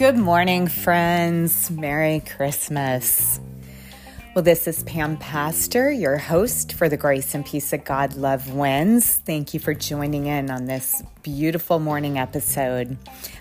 Good 0.00 0.16
morning, 0.16 0.66
friends. 0.66 1.70
Merry 1.70 2.20
Christmas. 2.20 3.38
Well, 4.34 4.42
this 4.42 4.66
is 4.66 4.82
Pam 4.84 5.18
Pastor, 5.18 5.90
your 5.90 6.16
host 6.16 6.72
for 6.72 6.88
the 6.88 6.96
Grace 6.96 7.34
and 7.34 7.44
Peace 7.44 7.74
of 7.74 7.84
God 7.84 8.14
Love 8.14 8.54
Wins. 8.54 9.16
Thank 9.16 9.52
you 9.52 9.60
for 9.60 9.74
joining 9.74 10.24
in 10.24 10.50
on 10.50 10.64
this 10.64 11.02
beautiful 11.22 11.80
morning 11.80 12.16
episode. 12.16 12.96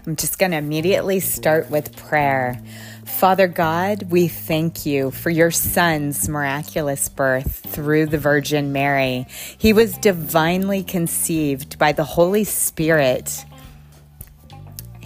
I'm 0.06 0.18
just 0.18 0.38
going 0.38 0.52
to 0.52 0.58
immediately 0.58 1.22
start 1.22 1.70
with 1.70 1.96
prayer. 1.96 2.62
Father 3.06 3.48
God, 3.48 4.12
we 4.12 4.28
thank 4.28 4.86
you 4.86 5.12
for 5.12 5.30
your 5.30 5.52
son's 5.52 6.28
miraculous 6.28 7.08
birth 7.08 7.56
through 7.74 8.08
the 8.08 8.18
Virgin 8.18 8.74
Mary. 8.74 9.28
He 9.58 9.72
was 9.72 9.98
divinely 9.98 10.84
conceived 10.84 11.80
by 11.80 11.94
the 11.94 12.04
Holy 12.04 12.44
Spirit 12.44 13.46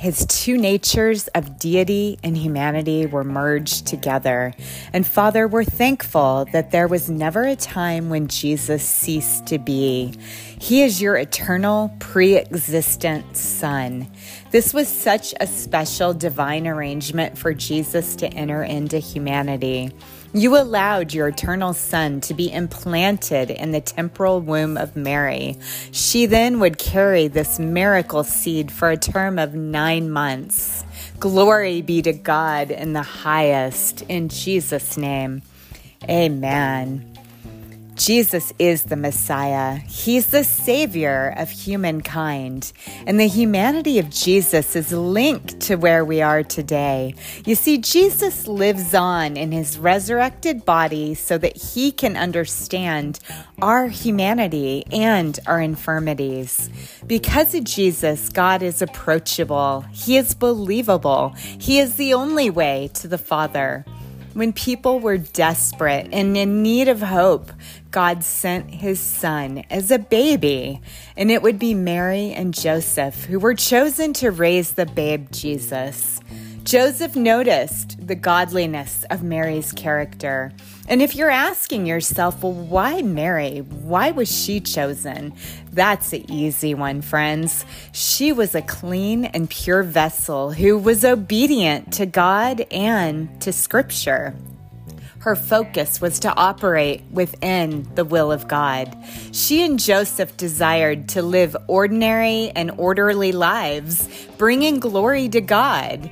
his 0.04 0.26
two 0.26 0.58
natures 0.58 1.30
of 1.30 1.58
deity 1.58 2.20
and 2.26 2.36
humanity 2.36 3.06
were 3.06 3.24
merged 3.24 3.88
together. 3.88 4.54
And 4.92 5.08
Father, 5.08 5.48
we're 5.48 5.64
thankful 5.64 6.46
that 6.52 6.72
there 6.72 6.90
was 6.90 7.10
never 7.10 7.44
a 7.44 7.56
time 7.56 8.10
when 8.10 8.28
Jesus 8.28 8.84
ceased 8.84 9.46
to 9.46 9.58
be. 9.58 10.14
He 10.60 10.84
is 10.84 11.02
your 11.02 11.16
eternal, 11.16 11.90
pre 12.00 12.36
existent 12.36 13.38
Son. 13.38 14.12
This 14.52 14.74
was 14.74 14.90
such 14.90 15.34
a 15.40 15.48
special 15.48 16.14
divine 16.14 16.68
arrangement 16.68 17.38
for 17.38 17.54
Jesus 17.54 18.18
to 18.18 18.28
enter 18.28 18.62
into 18.62 18.98
humanity. 18.98 19.90
You 20.36 20.58
allowed 20.58 21.14
your 21.14 21.28
eternal 21.28 21.74
Son 21.74 22.20
to 22.22 22.34
be 22.34 22.52
implanted 22.52 23.52
in 23.52 23.72
the 23.72 23.82
temporal 23.82 24.42
womb 24.42 24.78
of 24.78 24.96
Mary. 24.96 25.58
She 25.92 26.26
then 26.26 26.60
would 26.60 26.80
carry 26.80 27.28
this 27.28 27.60
miracle 27.60 28.24
seed 28.24 28.72
for 28.72 28.90
a 28.90 28.98
term 28.98 29.38
of 29.38 29.54
nine 29.54 30.10
months. 30.10 30.86
Glory 31.20 31.84
be 31.84 32.02
to 32.02 32.14
God 32.14 32.72
in 32.72 32.94
the 32.94 33.04
highest. 33.04 34.02
In 34.10 34.28
Jesus' 34.28 34.98
name, 34.98 35.44
amen. 36.10 37.13
Jesus 37.96 38.52
is 38.58 38.84
the 38.84 38.96
Messiah. 38.96 39.76
He's 39.88 40.28
the 40.28 40.44
Savior 40.44 41.34
of 41.38 41.50
humankind. 41.50 42.74
And 43.06 43.20
the 43.20 43.28
humanity 43.28 44.00
of 44.00 44.10
Jesus 44.10 44.76
is 44.76 44.92
linked 44.92 45.60
to 45.62 45.76
where 45.76 46.04
we 46.04 46.22
are 46.22 46.44
today. 46.44 47.16
You 47.46 47.56
see, 47.56 47.78
Jesus 47.78 48.48
lives 48.48 48.94
on 48.94 49.38
in 49.38 49.52
his 49.52 49.78
resurrected 49.78 50.66
body 50.66 51.14
so 51.14 51.38
that 51.38 51.56
he 51.56 51.92
can 51.92 52.18
understand 52.18 53.20
our 53.62 53.88
humanity 53.88 54.84
and 54.92 55.40
our 55.46 55.62
infirmities. 55.62 56.70
Because 57.06 57.54
of 57.54 57.64
Jesus, 57.64 58.30
God 58.30 58.64
is 58.64 58.82
approachable, 58.82 59.82
he 59.92 60.18
is 60.18 60.34
believable, 60.34 61.30
he 61.38 61.80
is 61.80 61.96
the 61.96 62.14
only 62.14 62.50
way 62.50 62.90
to 62.96 63.08
the 63.08 63.18
Father. 63.18 63.86
When 64.34 64.52
people 64.52 65.00
were 65.00 65.20
desperate 65.20 66.10
and 66.12 66.36
in 66.36 66.64
need 66.64 66.88
of 66.88 67.02
hope, 67.02 67.52
God 67.92 68.24
sent 68.24 68.72
his 68.72 69.00
son 69.00 69.64
as 69.70 69.92
a 69.92 70.00
baby, 70.00 70.82
and 71.16 71.30
it 71.30 71.44
would 71.44 71.60
be 71.60 71.76
Mary 71.76 72.32
and 72.32 72.52
Joseph 72.52 73.26
who 73.26 73.38
were 73.38 73.54
chosen 73.54 74.12
to 74.14 74.32
raise 74.32 74.72
the 74.72 74.88
babe 74.88 75.32
Jesus. 75.32 76.20
Joseph 76.64 77.16
noticed 77.16 78.08
the 78.08 78.16
godliness 78.16 79.06
of 79.12 79.22
Mary's 79.22 79.72
character. 79.72 80.52
And 80.88 81.02
if 81.02 81.16
you're 81.16 81.30
asking 81.30 81.86
yourself, 81.86 82.44
well, 82.44 82.52
why 82.52 83.02
Mary? 83.02 83.60
Why 83.60 84.12
was 84.12 84.30
she 84.30 84.60
chosen? 84.60 85.34
That's 85.72 86.12
an 86.12 86.30
easy 86.30 86.74
one, 86.74 87.02
friends. 87.02 87.66
She 87.94 88.34
was 88.34 88.54
a 88.54 88.62
clean 88.62 89.26
and 89.26 89.50
pure 89.50 89.84
vessel 89.84 90.52
who 90.52 90.78
was 90.78 91.06
obedient 91.06 91.94
to 91.94 92.06
God 92.06 92.66
and 92.70 93.42
to 93.42 93.54
Scripture. 93.54 94.36
Her 95.20 95.38
focus 95.38 96.02
was 96.02 96.20
to 96.20 96.36
operate 96.36 97.02
within 97.10 97.88
the 97.96 98.04
will 98.04 98.30
of 98.30 98.50
God. 98.50 98.94
She 99.32 99.64
and 99.64 99.80
Joseph 99.80 100.36
desired 100.36 101.08
to 101.10 101.22
live 101.22 101.56
ordinary 101.68 102.52
and 102.54 102.72
orderly 102.72 103.32
lives, 103.32 104.10
bringing 104.38 104.82
glory 104.82 105.30
to 105.30 105.40
God. 105.40 106.12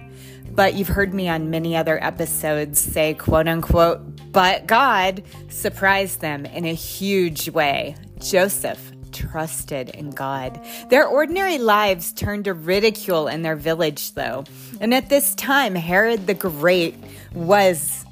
But 0.49 0.75
you've 0.75 0.87
heard 0.87 1.13
me 1.13 1.27
on 1.27 1.49
many 1.49 1.75
other 1.75 2.01
episodes 2.01 2.79
say, 2.79 3.13
quote 3.13 3.49
unquote, 3.49 4.10
but 4.31 4.67
God 4.67 5.23
surprised 5.49 6.21
them 6.21 6.45
in 6.45 6.65
a 6.65 6.73
huge 6.73 7.49
way. 7.49 7.95
Joseph 8.19 8.91
trusted 9.11 9.89
in 9.89 10.11
God. 10.11 10.59
Their 10.89 11.05
ordinary 11.05 11.57
lives 11.57 12.13
turned 12.13 12.45
to 12.45 12.53
ridicule 12.53 13.27
in 13.27 13.41
their 13.41 13.55
village, 13.55 14.13
though. 14.13 14.45
And 14.79 14.93
at 14.93 15.09
this 15.09 15.35
time, 15.35 15.75
Herod 15.75 16.27
the 16.27 16.33
Great 16.33 16.95
was 17.33 18.05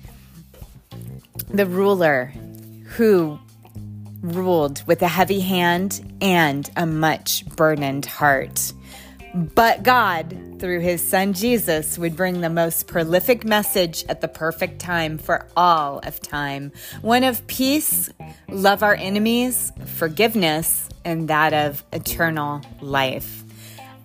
the 1.48 1.66
ruler 1.66 2.34
who 2.96 3.40
ruled 4.22 4.84
with 4.86 5.02
a 5.02 5.08
heavy 5.08 5.40
hand 5.40 6.18
and 6.22 6.70
a 6.76 6.86
much 6.86 7.46
burdened 7.56 8.06
heart. 8.06 8.74
But 9.34 9.84
God, 9.84 10.58
through 10.60 10.80
his 10.80 11.08
son 11.08 11.34
Jesus, 11.34 11.98
would 11.98 12.16
bring 12.16 12.42
the 12.42 12.50
most 12.50 12.88
prolific 12.88 13.46
message 13.46 14.04
at 14.10 14.22
the 14.22 14.28
perfect 14.28 14.80
time 14.80 15.18
for 15.18 15.48
all 15.56 16.00
of 16.00 16.20
time 16.20 16.72
one 17.02 17.24
of 17.24 17.46
peace, 17.48 18.10
love 18.48 18.84
our 18.84 18.96
enemies, 18.96 19.72
forgiveness, 19.86 20.90
and 21.06 21.28
that 21.28 21.54
of 21.54 21.84
eternal 21.94 22.62
life. 22.82 23.44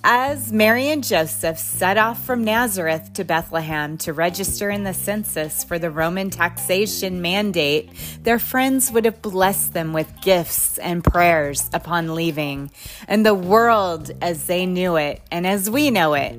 As 0.07 0.53
Mary 0.53 0.91
and 0.91 1.03
Joseph 1.03 1.59
set 1.59 1.97
off 1.97 2.23
from 2.27 2.45
Nazareth 2.45 3.15
to 3.15 3.25
Bethlehem 3.25 3.97
to 3.99 4.13
register 4.13 4.69
in 4.69 4.85
the 4.85 4.93
census 4.93 5.65
for 5.65 5.79
the 5.79 5.91
Roman 5.91 6.29
taxation 6.29 7.23
mandate, 7.23 7.89
their 8.23 8.39
friends 8.39 8.93
would 8.93 9.07
have 9.07 9.23
blessed 9.23 9.73
them 9.73 9.95
with 9.95 10.21
gifts 10.21 10.77
and 10.77 11.03
prayers 11.03 11.71
upon 11.73 12.15
leaving, 12.15 12.71
and 13.09 13.25
the 13.25 13.33
world 13.33 14.11
as 14.21 14.45
they 14.45 14.67
knew 14.67 14.97
it 14.97 15.23
and 15.33 15.47
as 15.47 15.71
we 15.71 15.91
know 15.91 16.13
it 16.13 16.39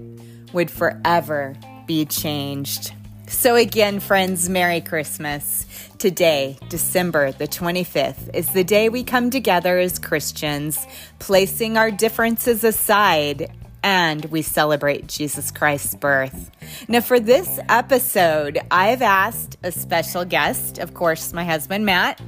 would 0.53 0.69
forever 0.69 1.55
be 1.87 2.05
changed. 2.05 2.93
So, 3.27 3.55
again, 3.55 3.99
friends, 3.99 4.49
Merry 4.49 4.81
Christmas. 4.81 5.65
Today, 5.97 6.59
December 6.69 7.31
the 7.31 7.47
25th, 7.47 8.35
is 8.35 8.47
the 8.49 8.63
day 8.63 8.87
we 8.87 9.03
come 9.03 9.31
together 9.31 9.79
as 9.79 9.97
Christians, 9.97 10.85
placing 11.17 11.75
our 11.75 11.89
differences 11.89 12.63
aside 12.63 13.51
and 13.83 14.25
we 14.25 14.41
celebrate 14.41 15.07
Jesus 15.07 15.51
Christ's 15.51 15.93
birth. 15.93 16.49
Now, 16.87 17.01
for 17.01 17.19
this 17.19 17.59
episode, 17.69 18.59
I've 18.71 19.03
asked 19.03 19.57
a 19.63 19.71
special 19.71 20.25
guest, 20.25 20.79
of 20.79 20.95
course, 20.95 21.33
my 21.33 21.43
husband 21.43 21.85
Matt, 21.85 22.19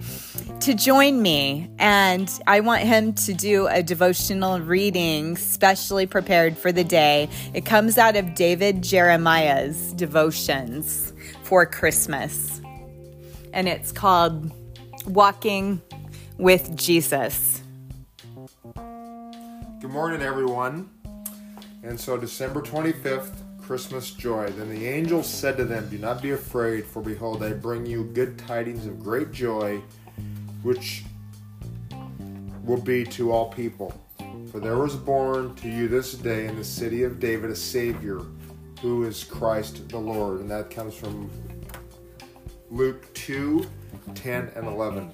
to 0.61 0.73
join 0.73 1.21
me, 1.21 1.69
and 1.79 2.29
I 2.47 2.59
want 2.59 2.81
him 2.81 3.13
to 3.13 3.33
do 3.33 3.67
a 3.67 3.81
devotional 3.81 4.59
reading 4.59 5.37
specially 5.37 6.05
prepared 6.05 6.57
for 6.57 6.71
the 6.71 6.83
day. 6.83 7.29
It 7.53 7.65
comes 7.65 7.97
out 7.97 8.15
of 8.15 8.35
David 8.35 8.81
Jeremiah's 8.81 9.93
devotions 9.93 11.13
for 11.43 11.65
Christmas 11.65 12.61
and 13.57 13.67
it's 13.67 13.91
called 13.91 14.51
Walking 15.07 15.81
with 16.37 16.77
Jesus. 16.77 17.63
Good 18.75 19.89
morning, 19.89 20.21
everyone. 20.21 20.89
And 21.81 21.99
so, 21.99 22.17
December 22.17 22.61
25th, 22.61 23.31
Christmas 23.59 24.11
joy. 24.11 24.51
Then 24.51 24.69
the 24.69 24.85
angel 24.85 25.23
said 25.23 25.57
to 25.57 25.65
them, 25.65 25.89
Do 25.89 25.97
not 25.97 26.21
be 26.21 26.31
afraid, 26.31 26.85
for 26.85 27.01
behold, 27.01 27.43
I 27.43 27.53
bring 27.53 27.87
you 27.87 28.03
good 28.03 28.37
tidings 28.37 28.85
of 28.85 28.99
great 28.99 29.31
joy, 29.31 29.81
which 30.63 31.03
will 32.63 32.81
be 32.81 33.03
to 33.05 33.31
all 33.31 33.49
people. 33.49 33.93
For 34.51 34.59
there 34.59 34.77
was 34.77 34.95
born 34.95 35.55
to 35.55 35.69
you 35.69 35.87
this 35.87 36.13
day 36.13 36.47
in 36.47 36.55
the 36.55 36.63
city 36.63 37.03
of 37.03 37.19
David 37.19 37.49
a 37.49 37.55
Savior, 37.55 38.21
who 38.81 39.03
is 39.03 39.23
Christ 39.23 39.89
the 39.89 39.97
Lord. 39.97 40.39
And 40.39 40.49
that 40.51 40.69
comes 40.69 40.93
from 40.93 41.29
Luke 42.69 43.13
2 43.13 43.65
10 44.15 44.51
and 44.55 44.67
11. 44.67 45.11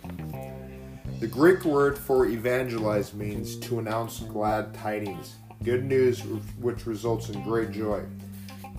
The 1.19 1.27
Greek 1.27 1.63
word 1.65 1.97
for 1.97 2.25
evangelize 2.25 3.13
means 3.13 3.55
to 3.57 3.79
announce 3.79 4.19
glad 4.19 4.73
tidings, 4.73 5.35
good 5.63 5.83
news 5.83 6.21
which 6.59 6.85
results 6.85 7.29
in 7.29 7.41
great 7.43 7.71
joy. 7.71 8.03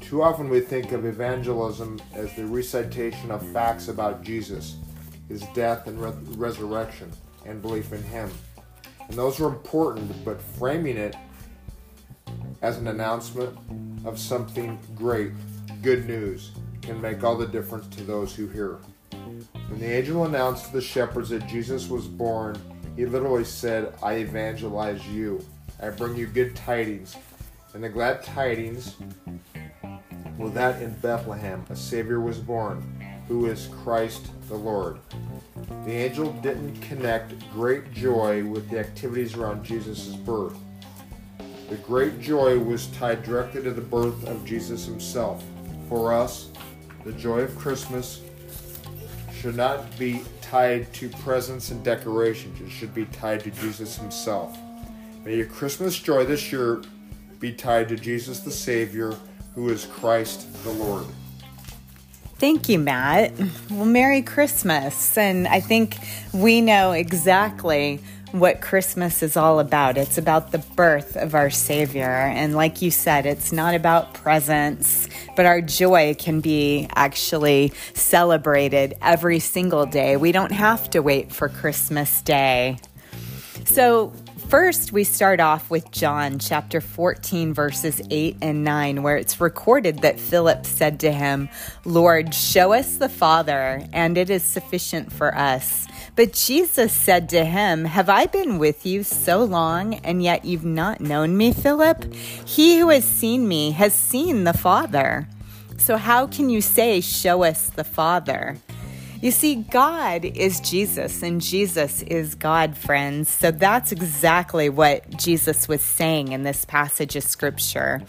Too 0.00 0.22
often 0.22 0.48
we 0.48 0.60
think 0.60 0.92
of 0.92 1.06
evangelism 1.06 2.00
as 2.14 2.34
the 2.34 2.46
recitation 2.46 3.30
of 3.30 3.46
facts 3.52 3.88
about 3.88 4.22
Jesus, 4.22 4.76
his 5.28 5.42
death 5.54 5.86
and 5.86 6.00
re- 6.00 6.12
resurrection, 6.36 7.10
and 7.46 7.62
belief 7.62 7.92
in 7.92 8.02
him. 8.02 8.30
And 9.08 9.16
those 9.16 9.40
are 9.40 9.46
important, 9.46 10.24
but 10.24 10.40
framing 10.40 10.96
it 10.96 11.14
as 12.62 12.78
an 12.78 12.88
announcement 12.88 13.58
of 14.04 14.18
something 14.18 14.78
great, 14.94 15.32
good 15.82 16.06
news, 16.06 16.52
can 16.82 17.00
make 17.00 17.24
all 17.24 17.36
the 17.36 17.46
difference 17.46 17.86
to 17.96 18.02
those 18.04 18.34
who 18.34 18.46
hear. 18.48 18.78
When 19.68 19.80
the 19.80 19.90
angel 19.90 20.24
announced 20.24 20.66
to 20.66 20.72
the 20.72 20.80
shepherds 20.80 21.30
that 21.30 21.46
Jesus 21.46 21.88
was 21.88 22.06
born, 22.06 22.60
he 22.96 23.06
literally 23.06 23.44
said, 23.44 23.94
I 24.02 24.14
evangelize 24.14 25.06
you. 25.08 25.44
I 25.82 25.90
bring 25.90 26.16
you 26.16 26.26
good 26.26 26.54
tidings. 26.54 27.16
And 27.74 27.82
the 27.82 27.88
glad 27.88 28.22
tidings 28.22 28.96
Well, 30.38 30.50
that 30.50 30.80
in 30.80 30.94
Bethlehem 30.94 31.64
a 31.70 31.76
Savior 31.76 32.20
was 32.20 32.38
born, 32.38 32.82
who 33.28 33.46
is 33.46 33.68
Christ 33.82 34.28
the 34.48 34.56
Lord. 34.56 34.98
The 35.84 35.92
angel 35.92 36.32
didn't 36.32 36.80
connect 36.80 37.34
great 37.52 37.92
joy 37.92 38.44
with 38.44 38.68
the 38.70 38.78
activities 38.78 39.34
around 39.34 39.64
Jesus' 39.64 40.08
birth. 40.08 40.56
The 41.68 41.76
great 41.76 42.20
joy 42.20 42.58
was 42.58 42.88
tied 42.88 43.22
directly 43.22 43.62
to 43.62 43.70
the 43.70 43.80
birth 43.80 44.26
of 44.26 44.44
Jesus 44.44 44.84
himself. 44.84 45.42
For 45.88 46.12
us, 46.12 46.50
the 47.04 47.12
joy 47.12 47.40
of 47.40 47.56
Christmas 47.56 48.20
should 49.32 49.56
not 49.56 49.98
be 49.98 50.22
tied 50.40 50.92
to 50.94 51.08
presents 51.08 51.70
and 51.70 51.82
decorations. 51.82 52.60
It 52.60 52.70
should 52.70 52.94
be 52.94 53.06
tied 53.06 53.40
to 53.40 53.50
Jesus 53.50 53.96
himself. 53.96 54.56
May 55.24 55.36
your 55.36 55.46
Christmas 55.46 55.98
joy 55.98 56.24
this 56.24 56.52
year 56.52 56.82
be 57.40 57.52
tied 57.52 57.88
to 57.88 57.96
Jesus 57.96 58.40
the 58.40 58.50
Savior, 58.50 59.14
who 59.54 59.68
is 59.70 59.86
Christ 59.86 60.46
the 60.64 60.70
Lord. 60.70 61.06
Thank 62.38 62.68
you, 62.68 62.78
Matt. 62.78 63.32
Well, 63.70 63.84
Merry 63.84 64.22
Christmas. 64.22 65.16
And 65.16 65.46
I 65.46 65.60
think 65.60 65.96
we 66.32 66.60
know 66.60 66.92
exactly 66.92 68.00
what 68.32 68.60
Christmas 68.60 69.22
is 69.22 69.36
all 69.36 69.60
about. 69.60 69.96
It's 69.96 70.18
about 70.18 70.50
the 70.50 70.58
birth 70.58 71.16
of 71.16 71.36
our 71.36 71.50
Savior. 71.50 72.02
And 72.02 72.56
like 72.56 72.82
you 72.82 72.90
said, 72.90 73.26
it's 73.26 73.52
not 73.52 73.76
about 73.76 74.12
presents, 74.12 75.08
but 75.36 75.46
our 75.46 75.60
joy 75.60 76.16
can 76.18 76.40
be 76.40 76.88
actually 76.96 77.72
celebrated 77.94 78.96
every 79.00 79.38
single 79.38 79.86
day. 79.86 80.16
We 80.16 80.32
don't 80.32 80.50
have 80.50 80.90
to 80.90 81.00
wait 81.00 81.32
for 81.32 81.48
Christmas 81.48 82.20
Day. 82.22 82.78
So, 83.66 84.12
First, 84.48 84.92
we 84.92 85.04
start 85.04 85.40
off 85.40 85.70
with 85.70 85.90
John 85.90 86.38
chapter 86.38 86.80
14, 86.80 87.54
verses 87.54 88.00
8 88.10 88.36
and 88.42 88.62
9, 88.62 89.02
where 89.02 89.16
it's 89.16 89.40
recorded 89.40 90.00
that 90.00 90.20
Philip 90.20 90.66
said 90.66 91.00
to 91.00 91.10
him, 91.10 91.48
Lord, 91.84 92.34
show 92.34 92.72
us 92.72 92.98
the 92.98 93.08
Father, 93.08 93.82
and 93.92 94.16
it 94.16 94.30
is 94.30 94.44
sufficient 94.44 95.10
for 95.10 95.34
us. 95.34 95.88
But 96.14 96.34
Jesus 96.34 96.92
said 96.92 97.30
to 97.30 97.44
him, 97.44 97.86
Have 97.86 98.08
I 98.08 98.26
been 98.26 98.58
with 98.58 98.86
you 98.86 99.02
so 99.02 99.42
long, 99.42 99.94
and 99.94 100.22
yet 100.22 100.44
you've 100.44 100.64
not 100.64 101.00
known 101.00 101.36
me, 101.36 101.52
Philip? 101.52 102.12
He 102.14 102.78
who 102.78 102.90
has 102.90 103.04
seen 103.04 103.48
me 103.48 103.72
has 103.72 103.94
seen 103.94 104.44
the 104.44 104.52
Father. 104.52 105.26
So 105.78 105.96
how 105.96 106.26
can 106.28 106.50
you 106.50 106.60
say, 106.60 107.00
Show 107.00 107.42
us 107.42 107.70
the 107.70 107.82
Father? 107.84 108.58
You 109.24 109.30
see, 109.30 109.54
God 109.54 110.26
is 110.26 110.60
Jesus 110.60 111.22
and 111.22 111.40
Jesus 111.40 112.02
is 112.02 112.34
God, 112.34 112.76
friends. 112.76 113.30
So 113.30 113.50
that's 113.50 113.90
exactly 113.90 114.68
what 114.68 115.16
Jesus 115.16 115.66
was 115.66 115.80
saying 115.80 116.32
in 116.32 116.42
this 116.42 116.66
passage 116.66 117.16
of 117.16 117.22
scripture 117.24 118.02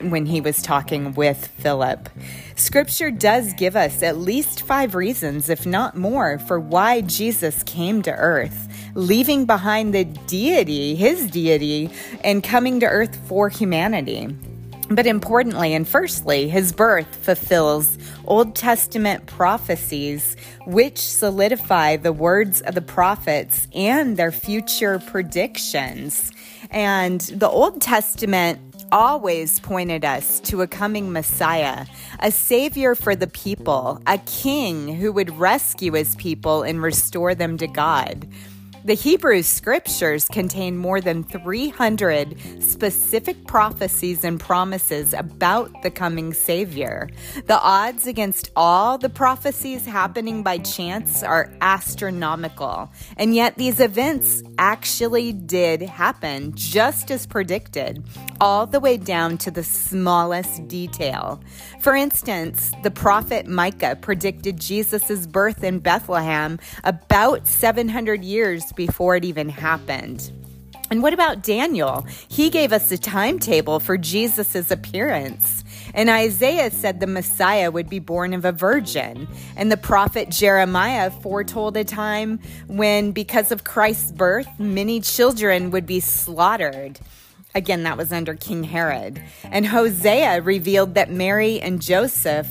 when 0.00 0.24
he 0.24 0.40
was 0.40 0.62
talking 0.62 1.12
with 1.12 1.46
Philip. 1.58 2.08
Scripture 2.54 3.10
does 3.10 3.52
give 3.52 3.76
us 3.76 4.02
at 4.02 4.16
least 4.16 4.62
five 4.62 4.94
reasons, 4.94 5.50
if 5.50 5.66
not 5.66 5.94
more, 5.94 6.38
for 6.38 6.58
why 6.58 7.02
Jesus 7.02 7.62
came 7.64 8.00
to 8.00 8.12
earth, 8.12 8.90
leaving 8.94 9.44
behind 9.44 9.92
the 9.92 10.06
deity, 10.06 10.94
his 10.94 11.30
deity, 11.30 11.90
and 12.24 12.42
coming 12.42 12.80
to 12.80 12.86
earth 12.86 13.14
for 13.28 13.50
humanity. 13.50 14.34
But 14.88 15.06
importantly 15.06 15.74
and 15.74 15.86
firstly, 15.86 16.48
his 16.48 16.72
birth 16.72 17.14
fulfills 17.16 17.98
Old 18.26 18.54
Testament 18.54 19.26
prophecies 19.26 20.36
which 20.66 20.98
solidify 20.98 21.96
the 21.96 22.12
words 22.12 22.60
of 22.62 22.74
the 22.74 22.82
prophets 22.82 23.68
and 23.74 24.16
their 24.16 24.32
future 24.32 24.98
predictions. 24.98 26.32
And 26.70 27.20
the 27.20 27.48
Old 27.48 27.80
Testament 27.80 28.60
always 28.92 29.60
pointed 29.60 30.04
us 30.04 30.40
to 30.40 30.62
a 30.62 30.66
coming 30.66 31.12
Messiah, 31.12 31.86
a 32.20 32.30
savior 32.30 32.94
for 32.94 33.16
the 33.16 33.26
people, 33.26 34.00
a 34.06 34.18
king 34.18 34.94
who 34.94 35.12
would 35.12 35.36
rescue 35.38 35.92
his 35.92 36.14
people 36.16 36.62
and 36.62 36.82
restore 36.82 37.34
them 37.34 37.56
to 37.58 37.66
God. 37.66 38.28
The 38.86 38.94
Hebrew 38.94 39.42
scriptures 39.42 40.28
contain 40.28 40.76
more 40.76 41.00
than 41.00 41.24
300 41.24 42.62
specific 42.62 43.44
prophecies 43.48 44.22
and 44.22 44.38
promises 44.38 45.12
about 45.12 45.82
the 45.82 45.90
coming 45.90 46.32
Savior. 46.32 47.10
The 47.46 47.60
odds 47.60 48.06
against 48.06 48.52
all 48.54 48.96
the 48.96 49.08
prophecies 49.08 49.84
happening 49.84 50.44
by 50.44 50.58
chance 50.58 51.24
are 51.24 51.52
astronomical, 51.60 52.88
and 53.16 53.34
yet 53.34 53.56
these 53.56 53.80
events 53.80 54.44
actually 54.56 55.32
did 55.32 55.82
happen 55.82 56.52
just 56.54 57.10
as 57.10 57.26
predicted, 57.26 58.04
all 58.40 58.66
the 58.66 58.78
way 58.78 58.98
down 58.98 59.36
to 59.38 59.50
the 59.50 59.64
smallest 59.64 60.68
detail. 60.68 61.42
For 61.80 61.96
instance, 61.96 62.70
the 62.84 62.92
prophet 62.92 63.48
Micah 63.48 63.98
predicted 64.00 64.60
Jesus' 64.60 65.26
birth 65.26 65.64
in 65.64 65.80
Bethlehem 65.80 66.60
about 66.84 67.48
700 67.48 68.22
years 68.22 68.72
before 68.76 69.16
it 69.16 69.24
even 69.24 69.48
happened. 69.48 70.30
And 70.88 71.02
what 71.02 71.12
about 71.12 71.42
Daniel? 71.42 72.06
He 72.28 72.48
gave 72.48 72.72
us 72.72 72.92
a 72.92 72.98
timetable 72.98 73.80
for 73.80 73.96
Jesus' 73.96 74.70
appearance. 74.70 75.64
And 75.94 76.08
Isaiah 76.08 76.70
said 76.70 77.00
the 77.00 77.06
Messiah 77.06 77.70
would 77.70 77.88
be 77.88 77.98
born 77.98 78.34
of 78.34 78.44
a 78.44 78.52
virgin. 78.52 79.26
And 79.56 79.72
the 79.72 79.76
prophet 79.76 80.28
Jeremiah 80.28 81.10
foretold 81.10 81.76
a 81.76 81.84
time 81.84 82.38
when, 82.68 83.12
because 83.12 83.50
of 83.50 83.64
Christ's 83.64 84.12
birth, 84.12 84.46
many 84.60 85.00
children 85.00 85.70
would 85.70 85.86
be 85.86 85.98
slaughtered. 85.98 87.00
Again, 87.54 87.82
that 87.84 87.96
was 87.96 88.12
under 88.12 88.34
King 88.34 88.64
Herod. 88.64 89.20
And 89.44 89.66
Hosea 89.66 90.42
revealed 90.42 90.94
that 90.94 91.10
Mary 91.10 91.58
and 91.60 91.80
Joseph 91.80 92.46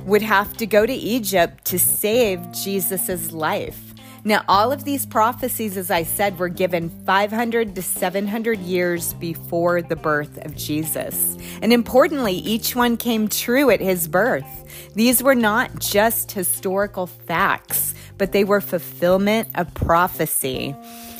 would 0.00 0.22
have 0.22 0.56
to 0.58 0.66
go 0.66 0.84
to 0.84 0.92
Egypt 0.92 1.64
to 1.64 1.78
save 1.78 2.52
Jesus' 2.52 3.32
life. 3.32 3.91
Now, 4.24 4.44
all 4.46 4.70
of 4.70 4.84
these 4.84 5.04
prophecies, 5.04 5.76
as 5.76 5.90
I 5.90 6.04
said, 6.04 6.38
were 6.38 6.48
given 6.48 6.90
500 7.04 7.74
to 7.74 7.82
700 7.82 8.60
years 8.60 9.14
before 9.14 9.82
the 9.82 9.96
birth 9.96 10.44
of 10.44 10.56
Jesus. 10.56 11.36
And 11.60 11.72
importantly, 11.72 12.34
each 12.34 12.76
one 12.76 12.96
came 12.96 13.26
true 13.26 13.70
at 13.70 13.80
his 13.80 14.06
birth. 14.06 14.92
These 14.94 15.24
were 15.24 15.34
not 15.34 15.80
just 15.80 16.30
historical 16.30 17.08
facts, 17.08 17.94
but 18.16 18.30
they 18.30 18.44
were 18.44 18.60
fulfillment 18.60 19.48
of 19.56 19.74
prophecy. 19.74 20.76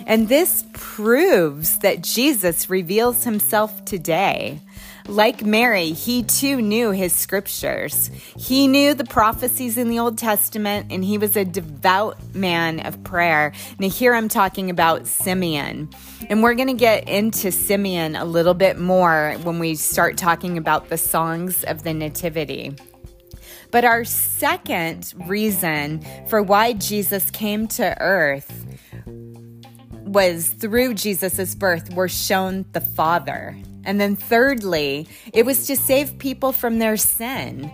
And 0.06 0.28
this 0.28 0.64
proves 0.72 1.78
that 1.80 2.02
Jesus 2.02 2.70
reveals 2.70 3.24
himself 3.24 3.84
today. 3.84 4.60
Like 5.08 5.44
Mary, 5.44 5.92
he 5.92 6.22
too 6.22 6.62
knew 6.62 6.90
his 6.90 7.12
scriptures. 7.12 8.10
He 8.36 8.68
knew 8.68 8.94
the 8.94 9.04
prophecies 9.04 9.76
in 9.76 9.88
the 9.88 9.98
Old 9.98 10.16
Testament, 10.16 10.86
and 10.90 11.04
he 11.04 11.18
was 11.18 11.36
a 11.36 11.44
devout 11.44 12.16
man 12.34 12.80
of 12.80 13.02
prayer. 13.02 13.52
Now, 13.78 13.88
here 13.88 14.14
I'm 14.14 14.28
talking 14.28 14.70
about 14.70 15.06
Simeon. 15.06 15.90
And 16.28 16.42
we're 16.42 16.54
going 16.54 16.68
to 16.68 16.74
get 16.74 17.08
into 17.08 17.50
Simeon 17.50 18.14
a 18.14 18.24
little 18.24 18.54
bit 18.54 18.78
more 18.78 19.36
when 19.42 19.58
we 19.58 19.74
start 19.74 20.16
talking 20.16 20.56
about 20.56 20.88
the 20.88 20.98
songs 20.98 21.64
of 21.64 21.82
the 21.82 21.92
Nativity. 21.92 22.76
But 23.72 23.84
our 23.84 24.04
second 24.04 25.14
reason 25.26 26.04
for 26.28 26.42
why 26.42 26.74
Jesus 26.74 27.30
came 27.30 27.66
to 27.68 27.98
earth 28.00 28.66
was 30.04 30.48
through 30.48 30.94
Jesus' 30.94 31.54
birth, 31.54 31.92
we're 31.94 32.08
shown 32.08 32.66
the 32.72 32.82
Father. 32.82 33.56
And 33.84 34.00
then, 34.00 34.16
thirdly, 34.16 35.08
it 35.32 35.44
was 35.44 35.66
to 35.66 35.76
save 35.76 36.18
people 36.18 36.52
from 36.52 36.78
their 36.78 36.96
sin. 36.96 37.70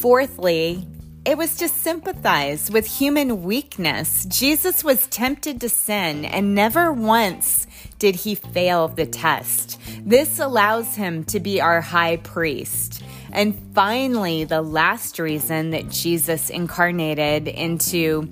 Fourthly, 0.00 0.86
it 1.24 1.36
was 1.36 1.56
to 1.56 1.68
sympathize 1.68 2.70
with 2.70 2.86
human 2.86 3.42
weakness. 3.42 4.24
Jesus 4.26 4.82
was 4.82 5.06
tempted 5.08 5.60
to 5.60 5.68
sin, 5.68 6.24
and 6.24 6.54
never 6.54 6.92
once 6.92 7.66
did 7.98 8.14
he 8.14 8.34
fail 8.34 8.88
the 8.88 9.06
test. 9.06 9.78
This 10.00 10.38
allows 10.38 10.94
him 10.94 11.24
to 11.24 11.40
be 11.40 11.60
our 11.60 11.80
high 11.80 12.16
priest. 12.16 13.02
And 13.32 13.60
finally, 13.74 14.44
the 14.44 14.62
last 14.62 15.18
reason 15.18 15.70
that 15.70 15.90
Jesus 15.90 16.48
incarnated 16.48 17.46
into 17.48 18.28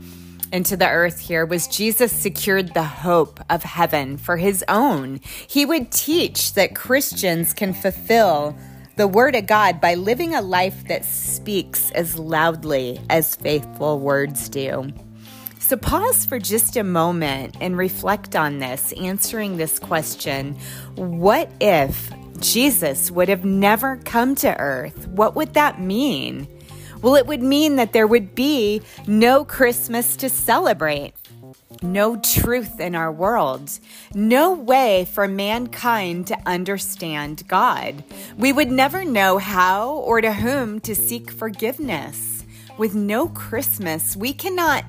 into 0.53 0.77
the 0.77 0.89
earth 0.89 1.21
here 1.21 1.45
was 1.45 1.69
Jesus 1.69 2.13
secured 2.13 2.75
the 2.75 2.85
hope 2.85 3.41
of 3.51 3.63
heaven 3.63 4.17
for 4.17 4.37
his 4.37 4.65
own. 4.69 5.21
He 5.49 5.67
would 5.67 5.91
teach 5.91 6.55
that 6.55 6.75
Christians 6.75 7.53
can 7.53 7.75
fulfill 7.75 8.57
the 8.97 9.07
word 9.07 9.35
of 9.35 9.47
God 9.47 9.81
by 9.81 9.95
living 9.95 10.35
a 10.35 10.41
life 10.41 10.89
that 10.89 11.05
speaks 11.05 11.91
as 11.91 12.19
loudly 12.19 13.01
as 13.11 13.37
faithful 13.37 14.01
words 14.01 14.49
do. 14.49 14.93
So, 15.59 15.77
pause 15.77 16.25
for 16.25 16.39
just 16.39 16.77
a 16.77 16.85
moment 16.85 17.57
and 17.61 17.77
reflect 17.77 18.37
on 18.37 18.61
this, 18.61 18.93
answering 18.93 19.57
this 19.57 19.79
question 19.79 20.55
What 20.95 21.51
if 21.61 22.11
Jesus 22.41 23.11
would 23.11 23.29
have 23.29 23.45
never 23.45 23.97
come 23.97 24.35
to 24.37 24.57
earth? 24.59 25.09
What 25.09 25.35
would 25.35 25.55
that 25.55 25.81
mean? 25.81 26.47
Well, 27.03 27.15
it 27.17 27.27
would 27.27 27.43
mean 27.43 27.77
that 27.77 27.93
there 27.93 28.07
would 28.07 28.35
be 28.35 28.83
no 29.07 29.45
Christmas 29.45 30.17
to 30.17 30.29
celebrate. 30.29 31.13
no 31.83 32.17
truth 32.17 32.81
in 32.81 32.95
our 32.95 33.13
world, 33.13 33.79
no 34.15 34.53
way 34.53 35.05
for 35.05 35.29
mankind 35.29 36.27
to 36.29 36.39
understand 36.47 37.47
God. 37.49 38.03
We 38.37 38.53
would 38.53 38.71
never 38.71 39.05
know 39.05 39.39
how 39.39 39.91
or 39.91 40.21
to 40.21 40.33
whom 40.33 40.81
to 40.81 40.95
seek 40.95 41.31
forgiveness. 41.31 42.45
With 42.79 42.95
no 42.95 43.29
Christmas, 43.29 44.17
we 44.17 44.33
cannot 44.33 44.85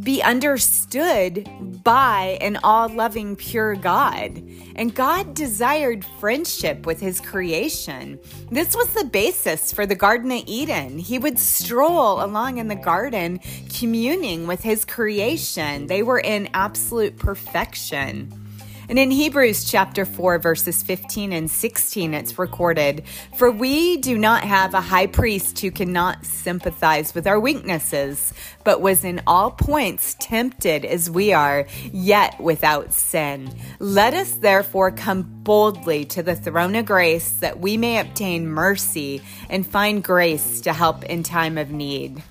be 0.00 0.22
understood 0.22 1.48
by 1.82 2.38
an 2.40 2.58
all 2.62 2.88
loving, 2.88 3.36
pure 3.36 3.74
God. 3.74 4.42
And 4.74 4.94
God 4.94 5.34
desired 5.34 6.04
friendship 6.20 6.86
with 6.86 7.00
his 7.00 7.20
creation. 7.20 8.18
This 8.50 8.76
was 8.76 8.92
the 8.92 9.04
basis 9.04 9.72
for 9.72 9.86
the 9.86 9.94
Garden 9.94 10.30
of 10.32 10.42
Eden. 10.46 10.98
He 10.98 11.18
would 11.18 11.38
stroll 11.38 12.22
along 12.22 12.58
in 12.58 12.68
the 12.68 12.76
garden, 12.76 13.40
communing 13.74 14.46
with 14.46 14.62
his 14.62 14.84
creation. 14.84 15.86
They 15.86 16.02
were 16.02 16.20
in 16.20 16.50
absolute 16.52 17.16
perfection. 17.16 18.45
And 18.88 19.00
in 19.00 19.10
Hebrews 19.10 19.64
chapter 19.64 20.04
4, 20.04 20.38
verses 20.38 20.82
15 20.84 21.32
and 21.32 21.50
16, 21.50 22.14
it's 22.14 22.38
recorded 22.38 23.02
For 23.36 23.50
we 23.50 23.96
do 23.96 24.16
not 24.16 24.44
have 24.44 24.74
a 24.74 24.80
high 24.80 25.08
priest 25.08 25.58
who 25.58 25.72
cannot 25.72 26.24
sympathize 26.24 27.12
with 27.12 27.26
our 27.26 27.40
weaknesses, 27.40 28.32
but 28.62 28.80
was 28.80 29.04
in 29.04 29.22
all 29.26 29.50
points 29.50 30.14
tempted 30.20 30.84
as 30.84 31.10
we 31.10 31.32
are, 31.32 31.66
yet 31.92 32.40
without 32.40 32.92
sin. 32.92 33.52
Let 33.80 34.14
us 34.14 34.32
therefore 34.32 34.92
come 34.92 35.22
boldly 35.42 36.04
to 36.06 36.22
the 36.22 36.36
throne 36.36 36.76
of 36.76 36.86
grace 36.86 37.30
that 37.40 37.58
we 37.58 37.76
may 37.76 37.98
obtain 37.98 38.46
mercy 38.46 39.20
and 39.50 39.66
find 39.66 40.02
grace 40.02 40.60
to 40.60 40.72
help 40.72 41.04
in 41.04 41.24
time 41.24 41.58
of 41.58 41.72
need. 41.72 42.22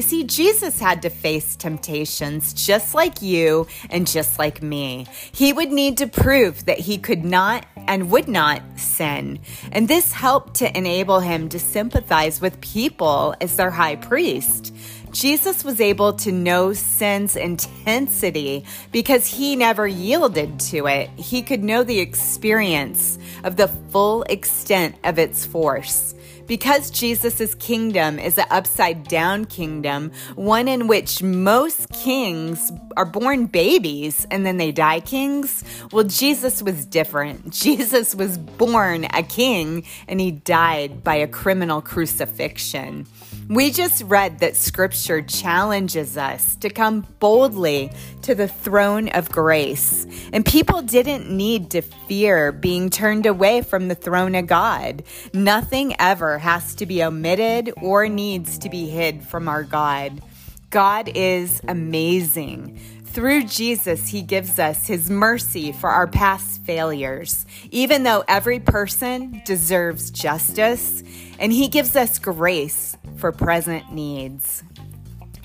You 0.00 0.06
see, 0.06 0.24
Jesus 0.24 0.80
had 0.80 1.02
to 1.02 1.10
face 1.10 1.56
temptations 1.56 2.54
just 2.54 2.94
like 2.94 3.20
you 3.20 3.66
and 3.90 4.06
just 4.06 4.38
like 4.38 4.62
me. 4.62 5.06
He 5.30 5.52
would 5.52 5.70
need 5.70 5.98
to 5.98 6.06
prove 6.06 6.64
that 6.64 6.78
he 6.78 6.96
could 6.96 7.22
not 7.22 7.66
and 7.76 8.10
would 8.10 8.26
not 8.26 8.62
sin. 8.76 9.40
And 9.70 9.88
this 9.88 10.14
helped 10.14 10.54
to 10.54 10.74
enable 10.74 11.20
him 11.20 11.50
to 11.50 11.58
sympathize 11.58 12.40
with 12.40 12.62
people 12.62 13.34
as 13.42 13.56
their 13.56 13.70
high 13.70 13.96
priest. 13.96 14.74
Jesus 15.12 15.64
was 15.64 15.82
able 15.82 16.14
to 16.14 16.32
know 16.32 16.72
sin's 16.72 17.36
intensity 17.36 18.64
because 18.92 19.26
he 19.26 19.54
never 19.54 19.86
yielded 19.86 20.60
to 20.60 20.86
it. 20.86 21.10
He 21.10 21.42
could 21.42 21.62
know 21.62 21.82
the 21.82 21.98
experience 21.98 23.18
of 23.44 23.56
the 23.56 23.68
full 23.68 24.22
extent 24.22 24.94
of 25.04 25.18
its 25.18 25.44
force. 25.44 26.14
Because 26.50 26.90
Jesus' 26.90 27.54
kingdom 27.54 28.18
is 28.18 28.36
an 28.36 28.46
upside 28.50 29.06
down 29.06 29.44
kingdom, 29.44 30.10
one 30.34 30.66
in 30.66 30.88
which 30.88 31.22
most 31.22 31.88
kings 31.90 32.72
are 32.96 33.04
born 33.04 33.46
babies 33.46 34.26
and 34.32 34.44
then 34.44 34.56
they 34.56 34.72
die 34.72 34.98
kings, 34.98 35.62
well, 35.92 36.02
Jesus 36.02 36.60
was 36.60 36.84
different. 36.84 37.50
Jesus 37.52 38.16
was 38.16 38.36
born 38.36 39.06
a 39.14 39.22
king 39.22 39.84
and 40.08 40.20
he 40.20 40.32
died 40.32 41.04
by 41.04 41.14
a 41.14 41.28
criminal 41.28 41.80
crucifixion. 41.80 43.06
We 43.48 43.72
just 43.72 44.02
read 44.04 44.38
that 44.40 44.56
scripture 44.56 45.22
challenges 45.22 46.16
us 46.16 46.56
to 46.56 46.70
come 46.70 47.06
boldly 47.18 47.90
to 48.22 48.34
the 48.34 48.46
throne 48.46 49.08
of 49.08 49.30
grace. 49.30 50.06
And 50.32 50.44
people 50.44 50.82
didn't 50.82 51.28
need 51.28 51.70
to 51.70 51.82
fear 51.82 52.52
being 52.52 52.90
turned 52.90 53.26
away 53.26 53.62
from 53.62 53.88
the 53.88 53.94
throne 53.94 54.34
of 54.34 54.46
God. 54.46 55.02
Nothing 55.32 55.96
ever 55.98 56.38
has 56.38 56.74
to 56.76 56.86
be 56.86 57.02
omitted 57.02 57.72
or 57.80 58.08
needs 58.08 58.58
to 58.58 58.68
be 58.68 58.88
hid 58.88 59.24
from 59.24 59.48
our 59.48 59.64
God. 59.64 60.22
God 60.70 61.10
is 61.16 61.60
amazing. 61.66 62.78
Through 63.06 63.44
Jesus, 63.44 64.06
He 64.06 64.22
gives 64.22 64.60
us 64.60 64.86
His 64.86 65.10
mercy 65.10 65.72
for 65.72 65.90
our 65.90 66.06
past 66.06 66.62
failures, 66.62 67.44
even 67.72 68.04
though 68.04 68.22
every 68.28 68.60
person 68.60 69.42
deserves 69.44 70.12
justice, 70.12 71.02
and 71.40 71.52
He 71.52 71.66
gives 71.66 71.96
us 71.96 72.20
grace 72.20 72.96
for 73.16 73.32
present 73.32 73.92
needs. 73.92 74.62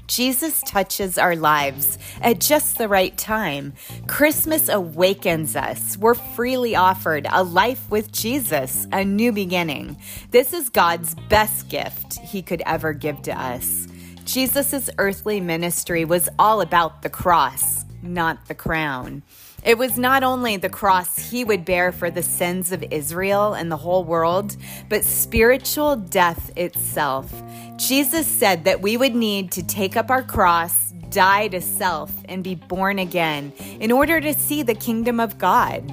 Jesus 0.06 0.62
touches 0.62 1.18
our 1.18 1.36
lives 1.36 1.98
at 2.22 2.40
just 2.40 2.78
the 2.78 2.88
right 2.88 3.18
time. 3.18 3.74
Christmas 4.06 4.70
awakens 4.70 5.56
us. 5.56 5.98
We're 5.98 6.14
freely 6.14 6.76
offered 6.76 7.26
a 7.32 7.44
life 7.44 7.90
with 7.90 8.12
Jesus, 8.12 8.86
a 8.92 9.04
new 9.04 9.32
beginning. 9.32 9.98
This 10.30 10.54
is 10.54 10.70
God's 10.70 11.16
best 11.30 11.68
gift 11.70 12.20
He 12.20 12.44
could 12.44 12.62
ever 12.68 12.94
give 12.94 13.24
to 13.24 13.32
us. 13.32 13.88
Jesus' 14.26 14.90
earthly 14.98 15.40
ministry 15.40 16.04
was 16.04 16.28
all 16.40 16.62
about 16.62 17.04
the 17.04 17.10
cross, 17.10 17.86
not 18.02 18.48
the 18.48 18.56
crown. 18.56 19.22
It 19.64 19.78
was 19.78 19.98
not 19.98 20.24
only 20.24 20.58
the 20.58 20.70
cross 20.70 21.32
he 21.32 21.44
would 21.44 21.64
bear 21.64 21.92
for 21.92 22.10
the 22.10 22.24
sins 22.24 22.72
of 22.72 22.84
Israel 22.92 23.54
and 23.54 23.72
the 23.72 23.78
whole 23.78 24.04
world, 24.04 24.58
but 24.90 25.04
spiritual 25.04 25.96
death 25.96 26.52
itself. 26.56 27.32
Jesus 27.78 28.26
said 28.26 28.66
that 28.66 28.82
we 28.82 28.98
would 28.98 29.16
need 29.16 29.52
to 29.54 29.64
take 29.64 29.96
up 29.96 30.10
our 30.10 30.24
cross, 30.24 30.92
die 31.10 31.48
to 31.50 31.62
self, 31.62 32.12
and 32.26 32.44
be 32.44 32.56
born 32.56 33.00
again 33.00 33.54
in 33.80 33.92
order 33.92 34.20
to 34.20 34.34
see 34.34 34.64
the 34.64 34.76
kingdom 34.76 35.20
of 35.20 35.38
God. 35.38 35.84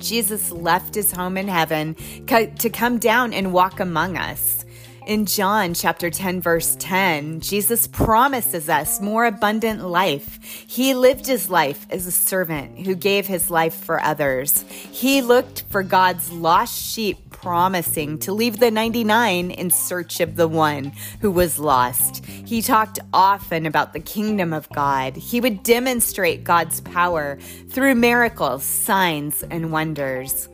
Jesus 0.00 0.50
left 0.50 0.94
his 0.94 1.12
home 1.12 1.36
in 1.36 1.48
heaven 1.48 1.94
to 2.26 2.70
come 2.70 2.98
down 2.98 3.32
and 3.32 3.52
walk 3.52 3.80
among 3.80 4.16
us. 4.16 4.59
In 5.06 5.24
John 5.24 5.72
chapter 5.72 6.10
10, 6.10 6.42
verse 6.42 6.76
10, 6.78 7.40
Jesus 7.40 7.86
promises 7.86 8.68
us 8.68 9.00
more 9.00 9.24
abundant 9.24 9.82
life. 9.82 10.38
He 10.68 10.92
lived 10.92 11.26
his 11.26 11.48
life 11.48 11.86
as 11.88 12.06
a 12.06 12.12
servant 12.12 12.86
who 12.86 12.94
gave 12.94 13.26
his 13.26 13.50
life 13.50 13.74
for 13.74 14.02
others. 14.02 14.62
He 14.68 15.22
looked 15.22 15.64
for 15.70 15.82
God's 15.82 16.30
lost 16.30 16.78
sheep, 16.78 17.30
promising 17.30 18.18
to 18.18 18.34
leave 18.34 18.58
the 18.60 18.70
99 18.70 19.50
in 19.50 19.70
search 19.70 20.20
of 20.20 20.36
the 20.36 20.46
one 20.46 20.92
who 21.22 21.30
was 21.30 21.58
lost. 21.58 22.26
He 22.26 22.60
talked 22.60 22.98
often 23.14 23.64
about 23.64 23.94
the 23.94 24.00
kingdom 24.00 24.52
of 24.52 24.68
God. 24.68 25.16
He 25.16 25.40
would 25.40 25.62
demonstrate 25.62 26.44
God's 26.44 26.82
power 26.82 27.38
through 27.70 27.94
miracles, 27.94 28.62
signs, 28.62 29.42
and 29.44 29.72
wonders. 29.72 30.49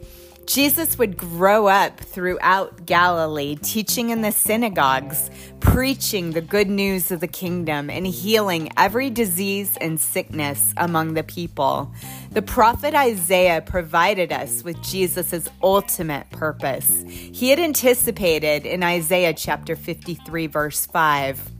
Jesus 0.46 0.96
would 0.96 1.16
grow 1.16 1.66
up 1.66 1.98
throughout 1.98 2.86
Galilee, 2.86 3.56
teaching 3.56 4.10
in 4.10 4.22
the 4.22 4.30
synagogues, 4.30 5.28
preaching 5.58 6.30
the 6.30 6.40
good 6.40 6.68
news 6.68 7.10
of 7.10 7.20
the 7.20 7.26
kingdom, 7.26 7.90
and 7.90 8.06
healing 8.06 8.70
every 8.76 9.10
disease 9.10 9.76
and 9.80 10.00
sickness 10.00 10.72
among 10.76 11.14
the 11.14 11.24
people. 11.24 11.92
The 12.30 12.42
prophet 12.42 12.94
Isaiah 12.94 13.60
provided 13.60 14.32
us 14.32 14.62
with 14.62 14.80
Jesus' 14.82 15.48
ultimate 15.62 16.30
purpose. 16.30 17.04
He 17.08 17.50
had 17.50 17.58
anticipated 17.58 18.66
in 18.66 18.84
Isaiah 18.84 19.34
chapter 19.34 19.74
53, 19.74 20.46
verse 20.46 20.86
5 20.86 21.55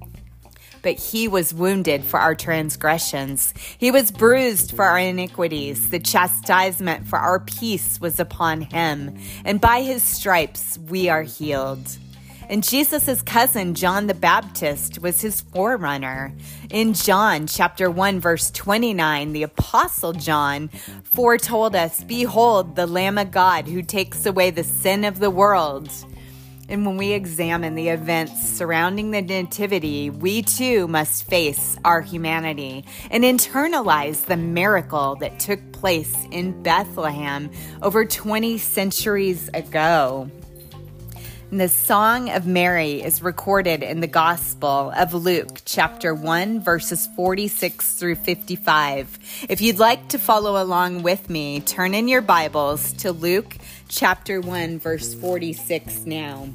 but 0.87 1.01
he 1.01 1.27
was 1.27 1.53
wounded 1.53 2.05
for 2.05 2.21
our 2.21 2.37
transgressions. 2.37 3.53
He 3.77 3.91
was 3.91 4.13
bruised 4.13 4.71
for 4.71 4.85
our 4.85 5.01
iniquities. 5.01 5.91
The 5.91 5.99
chastisement 5.99 7.09
for 7.09 7.19
our 7.19 7.41
peace 7.41 8.01
was 8.01 8.21
upon 8.21 8.61
him, 8.61 9.19
and 9.45 9.61
by 9.61 9.83
his 9.83 10.05
stripes 10.05 10.79
we 10.79 11.09
are 11.09 11.25
healed. 11.25 11.99
And 12.49 12.63
Jesus' 12.63 13.21
cousin, 13.21 13.75
John 13.75 14.07
the 14.07 14.15
Baptist, 14.15 15.01
was 15.01 15.23
his 15.23 15.41
forerunner. 15.41 16.33
In 16.71 16.95
John 16.95 17.49
chapter 17.49 17.91
1, 17.91 18.21
verse 18.21 18.53
29, 18.53 19.33
the 19.33 19.43
apostle 19.43 20.13
John 20.13 20.69
foretold 21.03 21.75
us 21.75 22.05
Behold, 22.05 22.77
the 22.77 22.87
Lamb 22.87 23.19
of 23.19 23.33
God 23.33 23.67
who 23.67 23.83
takes 23.83 24.25
away 24.25 24.51
the 24.51 24.63
sin 24.63 25.05
of 25.05 25.19
the 25.19 25.31
world. 25.31 25.91
And 26.69 26.85
when 26.85 26.97
we 26.97 27.13
examine 27.13 27.77
the 27.77 27.91
events 27.91 28.43
surrounding 28.43 29.13
the 29.13 29.23
Nativity, 29.23 30.11
we 30.11 30.43
too 30.43 30.89
must 30.89 31.29
face 31.29 31.79
our 31.85 32.01
humanity 32.01 32.85
and 33.09 33.23
internalize 33.23 34.27
the 34.27 34.37
miracle 34.37 35.15
that 35.17 35.39
took 35.39 35.61
place 35.71 36.15
in 36.33 36.63
Bethlehem 36.65 37.51
over 37.83 38.05
20 38.05 38.59
centuries 38.59 39.49
ago. 39.55 40.29
And 41.53 41.61
the 41.61 41.69
Song 41.69 42.29
of 42.31 42.45
Mary 42.45 43.01
is 43.01 43.23
recorded 43.23 43.85
in 43.85 44.01
the 44.01 44.09
Gospel 44.09 44.93
of 44.97 45.15
Luke, 45.15 45.61
chapter 45.65 46.13
1, 46.13 46.61
verses 46.61 47.09
46 47.15 47.93
through 47.93 48.17
55. 48.17 49.47
If 49.49 49.61
you'd 49.61 49.79
like 49.79 50.09
to 50.09 50.19
follow 50.19 50.61
along 50.61 51.05
with 51.05 51.31
me, 51.31 51.61
turn 51.61 51.95
in 51.95 52.09
your 52.09 52.21
Bibles 52.21 52.93
to 52.95 53.13
Luke 53.13 53.57
chapter 53.89 54.41
1, 54.41 54.79
verse 54.79 55.15
46 55.15 56.07
now. 56.07 56.49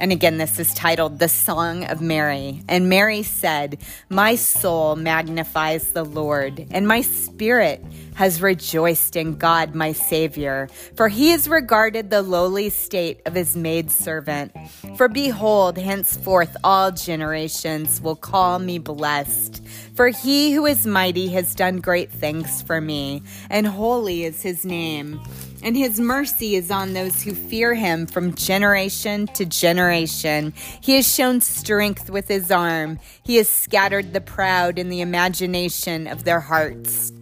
And 0.00 0.12
again, 0.12 0.38
this 0.38 0.58
is 0.58 0.72
titled 0.72 1.18
The 1.18 1.28
Song 1.28 1.84
of 1.84 2.00
Mary. 2.00 2.62
And 2.68 2.88
Mary 2.88 3.22
said, 3.22 3.82
My 4.08 4.34
soul 4.34 4.96
magnifies 4.96 5.92
the 5.92 6.04
Lord, 6.04 6.66
and 6.70 6.88
my 6.88 7.02
spirit 7.02 7.84
has 8.14 8.40
rejoiced 8.40 9.14
in 9.14 9.36
God, 9.36 9.74
my 9.74 9.92
Savior, 9.92 10.70
for 10.96 11.08
he 11.08 11.28
has 11.32 11.50
regarded 11.50 12.08
the 12.08 12.22
lowly 12.22 12.70
state 12.70 13.20
of 13.26 13.34
his 13.34 13.54
maidservant. 13.54 14.56
For 14.96 15.06
behold, 15.06 15.76
henceforth 15.76 16.56
all 16.64 16.92
generations 16.92 18.00
will 18.00 18.16
call 18.16 18.58
me 18.58 18.78
blessed. 18.78 19.62
For 19.94 20.08
he 20.08 20.52
who 20.52 20.64
is 20.64 20.86
mighty 20.86 21.28
has 21.28 21.54
done 21.54 21.76
great 21.76 22.10
things 22.10 22.62
for 22.62 22.80
me, 22.80 23.22
and 23.50 23.66
holy 23.66 24.24
is 24.24 24.40
his 24.42 24.64
name 24.64 25.20
and 25.62 25.76
his 25.76 26.00
mercy 26.00 26.56
is 26.56 26.70
on 26.70 26.92
those 26.92 27.22
who 27.22 27.34
fear 27.34 27.74
him 27.74 28.06
from 28.06 28.34
generation 28.34 29.26
to 29.28 29.44
generation. 29.44 30.52
He 30.80 30.96
has 30.96 31.12
shown 31.12 31.40
strength 31.40 32.10
with 32.10 32.28
his 32.28 32.50
arm. 32.50 32.98
He 33.22 33.36
has 33.36 33.48
scattered 33.48 34.12
the 34.12 34.20
proud 34.20 34.78
in 34.78 34.88
the 34.88 35.00
imagination 35.00 36.06
of 36.06 36.24
their 36.24 36.40
hearts. 36.40 37.12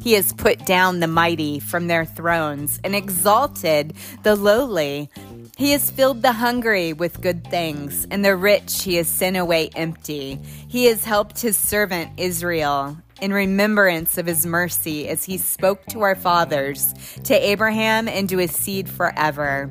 He 0.00 0.12
has 0.14 0.32
put 0.32 0.64
down 0.64 1.00
the 1.00 1.06
mighty 1.06 1.60
from 1.60 1.86
their 1.86 2.04
thrones 2.04 2.80
and 2.84 2.94
exalted 2.94 3.94
the 4.22 4.36
lowly. 4.36 5.10
He 5.56 5.72
has 5.72 5.90
filled 5.90 6.22
the 6.22 6.32
hungry 6.32 6.92
with 6.92 7.20
good 7.20 7.44
things, 7.48 8.06
and 8.10 8.24
the 8.24 8.36
rich 8.36 8.84
he 8.84 8.94
has 8.94 9.08
sent 9.08 9.36
away 9.36 9.70
empty. 9.74 10.38
He 10.68 10.86
has 10.86 11.04
helped 11.04 11.40
his 11.40 11.56
servant 11.56 12.12
Israel 12.16 12.96
in 13.20 13.32
remembrance 13.32 14.18
of 14.18 14.26
his 14.26 14.46
mercy 14.46 15.08
as 15.08 15.24
he 15.24 15.38
spoke 15.38 15.84
to 15.86 16.02
our 16.02 16.14
fathers, 16.14 16.94
to 17.24 17.34
Abraham 17.34 18.08
and 18.08 18.28
to 18.28 18.38
his 18.38 18.52
seed 18.52 18.88
forever. 18.88 19.70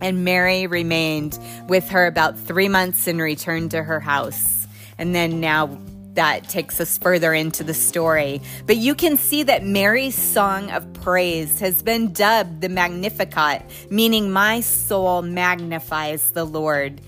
And 0.00 0.24
Mary 0.24 0.66
remained 0.66 1.38
with 1.68 1.88
her 1.88 2.06
about 2.06 2.38
three 2.38 2.68
months 2.68 3.06
and 3.06 3.20
returned 3.20 3.70
to 3.70 3.82
her 3.82 4.00
house. 4.00 4.66
And 4.98 5.14
then 5.14 5.40
now 5.40 5.78
that 6.16 6.48
takes 6.48 6.80
us 6.80 6.98
further 6.98 7.32
into 7.32 7.62
the 7.62 7.74
story. 7.74 8.40
But 8.66 8.76
you 8.76 8.94
can 8.94 9.16
see 9.16 9.42
that 9.44 9.64
Mary's 9.64 10.14
song 10.14 10.70
of 10.70 10.92
praise 10.94 11.60
has 11.60 11.82
been 11.82 12.12
dubbed 12.12 12.62
the 12.62 12.68
Magnificat, 12.68 13.62
meaning 13.90 14.30
my 14.30 14.60
soul 14.60 15.22
magnifies 15.22 16.32
the 16.32 16.44
Lord. 16.44 17.00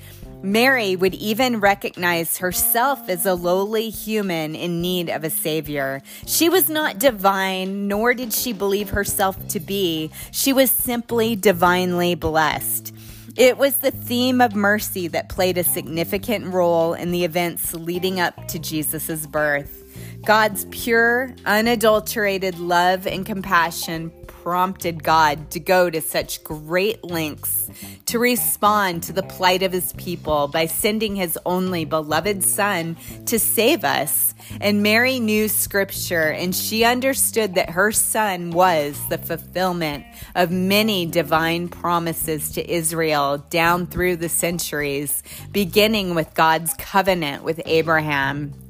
Mary 0.42 0.94
would 0.94 1.14
even 1.14 1.58
recognize 1.58 2.38
herself 2.38 3.08
as 3.08 3.26
a 3.26 3.34
lowly 3.34 3.90
human 3.90 4.54
in 4.54 4.80
need 4.80 5.10
of 5.10 5.24
a 5.24 5.30
savior. 5.30 6.00
She 6.26 6.48
was 6.48 6.68
not 6.70 6.98
divine, 6.98 7.88
nor 7.88 8.14
did 8.14 8.32
she 8.32 8.52
believe 8.52 8.90
herself 8.90 9.48
to 9.48 9.60
be. 9.60 10.10
She 10.30 10.52
was 10.52 10.70
simply 10.70 11.34
divinely 11.34 12.14
blessed. 12.14 12.94
It 13.36 13.58
was 13.58 13.76
the 13.76 13.90
theme 13.90 14.40
of 14.40 14.54
mercy 14.54 15.08
that 15.08 15.28
played 15.28 15.58
a 15.58 15.64
significant 15.64 16.52
role 16.52 16.94
in 16.94 17.10
the 17.10 17.24
events 17.24 17.74
leading 17.74 18.20
up 18.20 18.48
to 18.48 18.58
Jesus' 18.58 19.26
birth. 19.26 19.84
God's 20.24 20.66
pure, 20.70 21.34
unadulterated 21.46 22.58
love 22.58 23.06
and 23.06 23.24
compassion 23.24 24.12
prompted 24.48 25.04
God 25.04 25.50
to 25.50 25.60
go 25.60 25.90
to 25.90 26.00
such 26.00 26.42
great 26.42 27.04
lengths 27.04 27.68
to 28.06 28.18
respond 28.18 29.02
to 29.02 29.12
the 29.12 29.22
plight 29.22 29.62
of 29.62 29.72
his 29.72 29.92
people 29.92 30.48
by 30.48 30.64
sending 30.64 31.16
his 31.16 31.38
only 31.44 31.84
beloved 31.84 32.42
Son 32.42 32.96
to 33.26 33.38
save 33.38 33.84
us. 33.84 34.34
And 34.58 34.82
Mary 34.82 35.20
knew 35.20 35.48
scripture 35.48 36.30
and 36.30 36.54
she 36.54 36.82
understood 36.82 37.56
that 37.56 37.68
her 37.68 37.92
son 37.92 38.50
was 38.52 38.98
the 39.10 39.18
fulfillment 39.18 40.06
of 40.34 40.50
many 40.50 41.04
divine 41.04 41.68
promises 41.68 42.52
to 42.52 42.66
Israel 42.66 43.44
down 43.50 43.86
through 43.86 44.16
the 44.16 44.30
centuries, 44.30 45.22
beginning 45.52 46.14
with 46.14 46.32
God's 46.32 46.72
covenant 46.78 47.44
with 47.44 47.60
Abraham. 47.66 48.67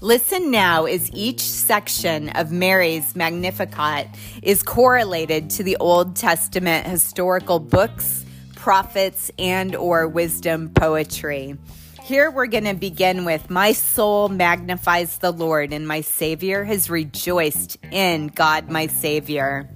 Listen 0.00 0.52
now 0.52 0.84
as 0.84 1.10
each 1.12 1.40
section 1.40 2.28
of 2.28 2.52
Mary's 2.52 3.16
Magnificat 3.16 4.06
is 4.44 4.62
correlated 4.62 5.50
to 5.50 5.64
the 5.64 5.76
Old 5.78 6.14
Testament 6.14 6.86
historical 6.86 7.58
books, 7.58 8.24
prophets, 8.54 9.32
and 9.40 9.74
or 9.74 10.06
wisdom 10.06 10.68
poetry. 10.68 11.56
Here 12.04 12.30
we're 12.30 12.46
going 12.46 12.66
to 12.66 12.74
begin 12.74 13.24
with 13.24 13.50
My 13.50 13.72
soul 13.72 14.28
magnifies 14.28 15.18
the 15.18 15.32
Lord, 15.32 15.72
and 15.72 15.88
my 15.88 16.02
Savior 16.02 16.62
has 16.62 16.88
rejoiced 16.88 17.76
in 17.90 18.28
God, 18.28 18.70
my 18.70 18.86
Savior. 18.86 19.68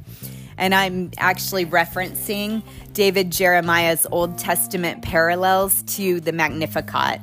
And 0.57 0.73
I'm 0.73 1.11
actually 1.19 1.67
referencing 1.67 2.63
David 2.93 3.33
Jeremiah's 3.33 4.07
Old 4.13 4.39
Testament 4.39 5.03
parallels 5.03 5.83
to 5.97 6.21
the 6.21 6.31
Magnificat. 6.31 7.21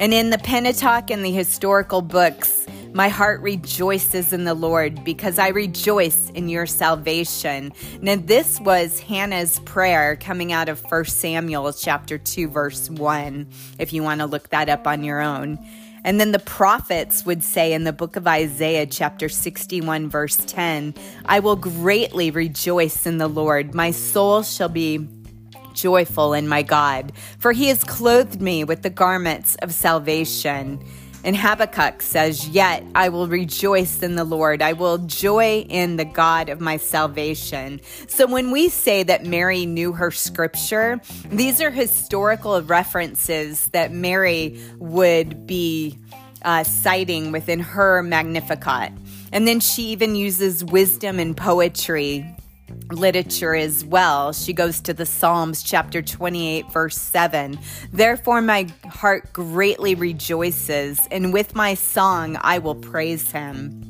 And 0.00 0.14
in 0.14 0.30
the 0.30 0.38
Pentateuch 0.38 1.10
and 1.10 1.22
the 1.22 1.30
historical 1.30 2.00
books, 2.00 2.64
my 2.94 3.08
heart 3.08 3.42
rejoices 3.42 4.32
in 4.32 4.44
the 4.44 4.54
Lord 4.54 5.04
because 5.04 5.38
I 5.38 5.48
rejoice 5.48 6.30
in 6.30 6.48
your 6.48 6.64
salvation. 6.64 7.70
Now, 8.00 8.16
this 8.16 8.58
was 8.62 8.98
Hannah's 9.00 9.60
prayer 9.60 10.16
coming 10.16 10.54
out 10.54 10.70
of 10.70 10.82
1 10.90 11.04
Samuel 11.04 11.70
chapter 11.74 12.16
2, 12.16 12.48
verse 12.48 12.88
1, 12.88 13.46
if 13.78 13.92
you 13.92 14.02
want 14.02 14.20
to 14.20 14.26
look 14.26 14.48
that 14.48 14.70
up 14.70 14.86
on 14.86 15.04
your 15.04 15.20
own. 15.20 15.58
And 16.02 16.18
then 16.18 16.32
the 16.32 16.38
prophets 16.38 17.26
would 17.26 17.44
say 17.44 17.74
in 17.74 17.84
the 17.84 17.92
book 17.92 18.16
of 18.16 18.26
Isaiah, 18.26 18.86
chapter 18.86 19.28
61, 19.28 20.08
verse 20.08 20.36
10, 20.36 20.94
I 21.26 21.40
will 21.40 21.56
greatly 21.56 22.30
rejoice 22.30 23.04
in 23.04 23.18
the 23.18 23.28
Lord. 23.28 23.74
My 23.74 23.90
soul 23.90 24.42
shall 24.42 24.70
be 24.70 25.06
joyful 25.74 26.34
in 26.34 26.48
my 26.48 26.62
God, 26.62 27.12
for 27.38 27.52
he 27.52 27.68
has 27.68 27.84
clothed 27.84 28.40
me 28.40 28.64
with 28.64 28.82
the 28.82 28.90
garments 28.90 29.56
of 29.56 29.72
salvation. 29.72 30.84
And 31.22 31.36
Habakkuk 31.36 32.00
says, 32.00 32.48
Yet 32.48 32.84
I 32.94 33.10
will 33.10 33.28
rejoice 33.28 34.02
in 34.02 34.14
the 34.14 34.24
Lord. 34.24 34.62
I 34.62 34.72
will 34.72 34.98
joy 34.98 35.66
in 35.68 35.96
the 35.96 36.04
God 36.04 36.48
of 36.48 36.60
my 36.60 36.78
salvation. 36.78 37.80
So 38.08 38.26
when 38.26 38.50
we 38.50 38.70
say 38.70 39.02
that 39.02 39.26
Mary 39.26 39.66
knew 39.66 39.92
her 39.92 40.10
scripture, 40.10 41.00
these 41.26 41.60
are 41.60 41.70
historical 41.70 42.60
references 42.62 43.68
that 43.68 43.92
Mary 43.92 44.60
would 44.78 45.46
be 45.46 45.98
uh, 46.42 46.64
citing 46.64 47.32
within 47.32 47.60
her 47.60 48.02
Magnificat. 48.02 48.92
And 49.32 49.46
then 49.46 49.60
she 49.60 49.84
even 49.90 50.16
uses 50.16 50.64
wisdom 50.64 51.18
and 51.18 51.36
poetry 51.36 52.24
literature 52.92 53.54
as 53.54 53.84
well. 53.84 54.32
She 54.32 54.52
goes 54.52 54.80
to 54.82 54.94
the 54.94 55.06
Psalms, 55.06 55.62
chapter 55.62 56.02
28, 56.02 56.70
verse 56.72 56.96
7. 56.96 57.58
Therefore, 57.92 58.42
my 58.42 58.66
heart 58.86 59.32
greatly 59.32 59.94
rejoices, 59.94 61.00
and 61.10 61.32
with 61.32 61.54
my 61.54 61.74
song 61.74 62.36
I 62.40 62.58
will 62.58 62.74
praise 62.74 63.30
him. 63.30 63.86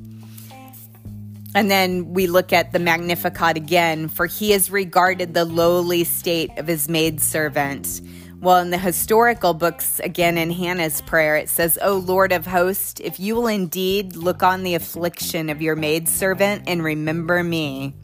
And 1.54 1.70
then 1.70 2.12
we 2.14 2.26
look 2.28 2.52
at 2.52 2.72
the 2.72 2.78
Magnificat 2.78 3.56
again, 3.56 4.08
for 4.08 4.26
he 4.26 4.52
has 4.52 4.70
regarded 4.70 5.34
the 5.34 5.44
lowly 5.44 6.04
state 6.04 6.56
of 6.58 6.68
his 6.68 6.88
maidservant. 6.88 8.00
Well, 8.40 8.58
in 8.58 8.70
the 8.70 8.78
historical 8.78 9.52
books, 9.52 10.00
again 10.00 10.38
in 10.38 10.50
Hannah's 10.50 11.02
prayer, 11.02 11.36
it 11.36 11.48
says, 11.48 11.78
O 11.82 11.96
Lord 11.96 12.32
of 12.32 12.46
hosts, 12.46 13.00
if 13.04 13.18
you 13.18 13.34
will 13.34 13.48
indeed 13.48 14.16
look 14.16 14.42
on 14.42 14.62
the 14.62 14.76
affliction 14.76 15.50
of 15.50 15.60
your 15.60 15.76
maidservant 15.76 16.64
and 16.66 16.82
remember 16.82 17.42
me 17.42 17.94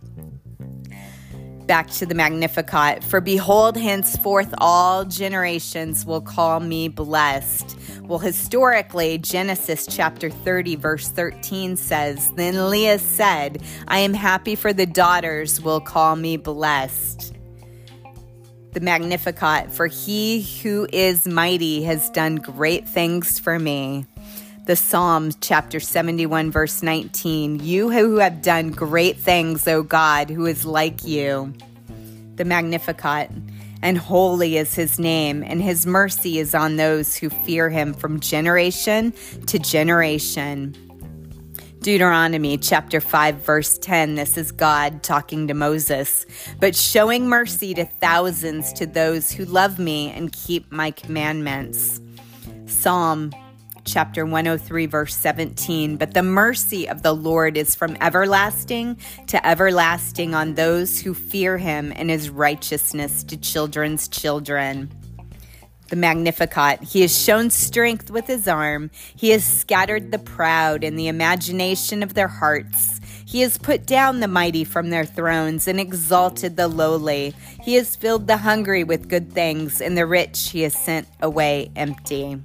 back 1.66 1.88
to 1.90 2.06
the 2.06 2.14
Magnificat. 2.14 3.02
For 3.04 3.20
behold, 3.20 3.76
henceforth 3.76 4.54
all 4.58 5.04
generations 5.04 6.06
will 6.06 6.20
call 6.20 6.60
me 6.60 6.88
blessed. 6.88 7.76
Well, 8.02 8.18
historically, 8.18 9.18
Genesis 9.18 9.86
chapter 9.88 10.30
30, 10.30 10.76
verse 10.76 11.08
13 11.08 11.76
says, 11.76 12.30
Then 12.32 12.70
Leah 12.70 12.98
said, 12.98 13.62
I 13.88 13.98
am 13.98 14.14
happy 14.14 14.54
for 14.54 14.72
the 14.72 14.86
daughters 14.86 15.60
will 15.60 15.80
call 15.80 16.16
me 16.16 16.36
blessed. 16.36 17.34
The 18.72 18.80
Magnificat, 18.80 19.72
for 19.72 19.86
he 19.86 20.42
who 20.62 20.86
is 20.92 21.26
mighty 21.26 21.82
has 21.84 22.10
done 22.10 22.36
great 22.36 22.86
things 22.86 23.38
for 23.38 23.58
me 23.58 24.06
the 24.66 24.74
Psalms, 24.74 25.36
chapter 25.40 25.78
71, 25.78 26.50
verse 26.50 26.82
19. 26.82 27.60
You 27.60 27.88
who 27.88 28.16
have 28.16 28.42
done 28.42 28.72
great 28.72 29.16
things, 29.16 29.68
O 29.68 29.84
God, 29.84 30.28
who 30.28 30.44
is 30.44 30.66
like 30.66 31.04
you. 31.04 31.54
The 32.34 32.44
Magnificat. 32.44 33.30
And 33.80 33.96
holy 33.96 34.56
is 34.56 34.74
his 34.74 34.98
name, 34.98 35.44
and 35.44 35.62
his 35.62 35.86
mercy 35.86 36.40
is 36.40 36.52
on 36.52 36.76
those 36.76 37.14
who 37.14 37.30
fear 37.30 37.70
him 37.70 37.94
from 37.94 38.18
generation 38.18 39.14
to 39.46 39.60
generation. 39.60 40.74
Deuteronomy 41.78 42.58
chapter 42.58 43.00
5, 43.00 43.36
verse 43.36 43.78
10. 43.78 44.16
This 44.16 44.36
is 44.36 44.50
God 44.50 45.04
talking 45.04 45.46
to 45.46 45.54
Moses, 45.54 46.26
but 46.58 46.74
showing 46.74 47.28
mercy 47.28 47.72
to 47.74 47.84
thousands 47.84 48.72
to 48.72 48.86
those 48.86 49.30
who 49.30 49.44
love 49.44 49.78
me 49.78 50.10
and 50.10 50.32
keep 50.32 50.72
my 50.72 50.90
commandments. 50.90 52.00
Psalm 52.66 53.30
chapter 53.86 54.26
103, 54.26 54.86
verse 54.86 55.16
17. 55.16 55.96
But 55.96 56.12
the 56.12 56.22
mercy 56.22 56.88
of 56.88 57.02
the 57.02 57.14
Lord 57.14 57.56
is 57.56 57.74
from 57.74 57.96
everlasting 58.00 58.98
to 59.28 59.46
everlasting 59.46 60.34
on 60.34 60.54
those 60.54 61.00
who 61.00 61.14
fear 61.14 61.56
him, 61.56 61.92
and 61.96 62.10
his 62.10 62.28
righteousness 62.28 63.24
to 63.24 63.36
children's 63.36 64.08
children. 64.08 64.90
the 65.88 65.96
Magnificat. 65.96 66.82
He 66.82 67.02
has 67.02 67.16
shown 67.16 67.48
strength 67.50 68.10
with 68.10 68.26
his 68.26 68.48
arm. 68.48 68.90
He 69.14 69.30
has 69.30 69.44
scattered 69.44 70.10
the 70.10 70.18
proud 70.18 70.82
in 70.82 70.96
the 70.96 71.06
imagination 71.06 72.02
of 72.02 72.14
their 72.14 72.28
hearts. 72.28 73.00
He 73.24 73.40
has 73.42 73.56
put 73.58 73.86
down 73.86 74.20
the 74.20 74.28
mighty 74.28 74.64
from 74.64 74.90
their 74.90 75.04
thrones 75.04 75.68
and 75.68 75.78
exalted 75.78 76.56
the 76.56 76.68
lowly. 76.68 77.34
He 77.62 77.74
has 77.74 77.96
filled 77.96 78.26
the 78.26 78.38
hungry 78.38 78.84
with 78.84 79.08
good 79.08 79.32
things, 79.32 79.80
and 79.80 79.96
the 79.96 80.06
rich 80.06 80.50
he 80.50 80.62
has 80.62 80.74
sent 80.74 81.06
away 81.20 81.70
empty. 81.76 82.40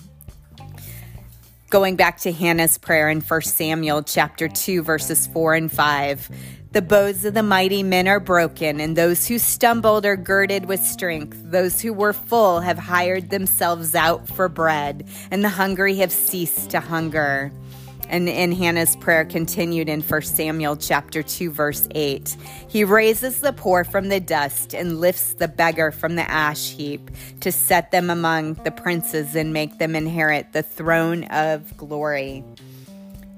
Going 1.71 1.95
back 1.95 2.19
to 2.19 2.33
Hannah's 2.33 2.77
prayer 2.77 3.09
in 3.09 3.21
1 3.21 3.41
Samuel 3.43 4.03
chapter 4.03 4.49
2 4.49 4.83
verses 4.83 5.27
4 5.27 5.53
and 5.53 5.71
5. 5.71 6.29
The 6.73 6.81
bows 6.81 7.23
of 7.23 7.33
the 7.33 7.43
mighty 7.43 7.81
men 7.81 8.09
are 8.09 8.19
broken, 8.19 8.81
and 8.81 8.97
those 8.97 9.25
who 9.25 9.39
stumbled 9.39 10.05
are 10.05 10.17
girded 10.17 10.65
with 10.65 10.83
strength. 10.83 11.37
Those 11.45 11.79
who 11.79 11.93
were 11.93 12.11
full 12.11 12.59
have 12.59 12.77
hired 12.77 13.29
themselves 13.29 13.95
out 13.95 14.27
for 14.27 14.49
bread, 14.49 15.07
and 15.31 15.45
the 15.45 15.49
hungry 15.49 15.95
have 15.95 16.11
ceased 16.11 16.71
to 16.71 16.81
hunger. 16.81 17.53
And 18.11 18.27
in 18.27 18.51
Hannah's 18.51 18.97
prayer 18.97 19.23
continued 19.23 19.87
in 19.87 20.01
1 20.01 20.21
Samuel 20.23 20.75
chapter 20.75 21.23
2 21.23 21.49
verse 21.49 21.87
8. 21.91 22.35
He 22.67 22.83
raises 22.83 23.39
the 23.39 23.53
poor 23.53 23.85
from 23.85 24.09
the 24.09 24.19
dust 24.19 24.75
and 24.75 24.99
lifts 24.99 25.33
the 25.35 25.47
beggar 25.47 25.91
from 25.91 26.17
the 26.17 26.29
ash 26.29 26.71
heap 26.71 27.09
to 27.39 27.53
set 27.53 27.91
them 27.91 28.09
among 28.09 28.55
the 28.65 28.71
princes 28.71 29.33
and 29.33 29.53
make 29.53 29.77
them 29.77 29.95
inherit 29.95 30.51
the 30.51 30.61
throne 30.61 31.23
of 31.23 31.77
glory. 31.77 32.43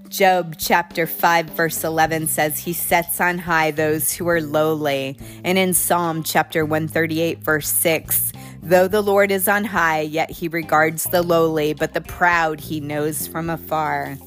Job 0.10 0.56
chapter 0.58 1.06
5 1.06 1.52
verse 1.52 1.84
11 1.84 2.26
says 2.26 2.58
he 2.58 2.74
sets 2.74 3.22
on 3.22 3.38
high 3.38 3.70
those 3.70 4.12
who 4.12 4.28
are 4.28 4.42
lowly. 4.42 5.18
And 5.44 5.60
in 5.60 5.76
Psalm 5.76 6.24
chapter 6.24 6.66
138 6.66 7.40
verse 7.40 7.68
6, 7.68 8.32
though 8.64 8.88
the 8.88 9.02
Lord 9.02 9.32
is 9.32 9.48
on 9.48 9.66
high, 9.66 10.02
yet 10.02 10.32
he 10.32 10.48
regards 10.48 11.04
the 11.04 11.22
lowly, 11.22 11.74
but 11.74 11.94
the 11.94 12.02
proud 12.02 12.60
he 12.60 12.80
knows 12.80 13.28
from 13.28 13.52
afar. 13.52 14.18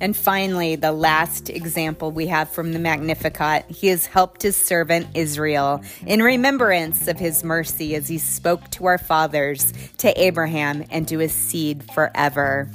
And 0.00 0.16
finally, 0.16 0.76
the 0.76 0.92
last 0.92 1.50
example 1.50 2.12
we 2.12 2.28
have 2.28 2.48
from 2.50 2.72
the 2.72 2.78
Magnificat, 2.78 3.66
he 3.68 3.88
has 3.88 4.06
helped 4.06 4.42
his 4.42 4.56
servant 4.56 5.08
Israel 5.14 5.82
in 6.06 6.22
remembrance 6.22 7.08
of 7.08 7.18
his 7.18 7.42
mercy 7.42 7.94
as 7.94 8.08
he 8.08 8.18
spoke 8.18 8.70
to 8.72 8.86
our 8.86 8.98
fathers, 8.98 9.72
to 9.98 10.20
Abraham, 10.20 10.84
and 10.90 11.08
to 11.08 11.18
his 11.18 11.32
seed 11.32 11.90
forever. 11.92 12.70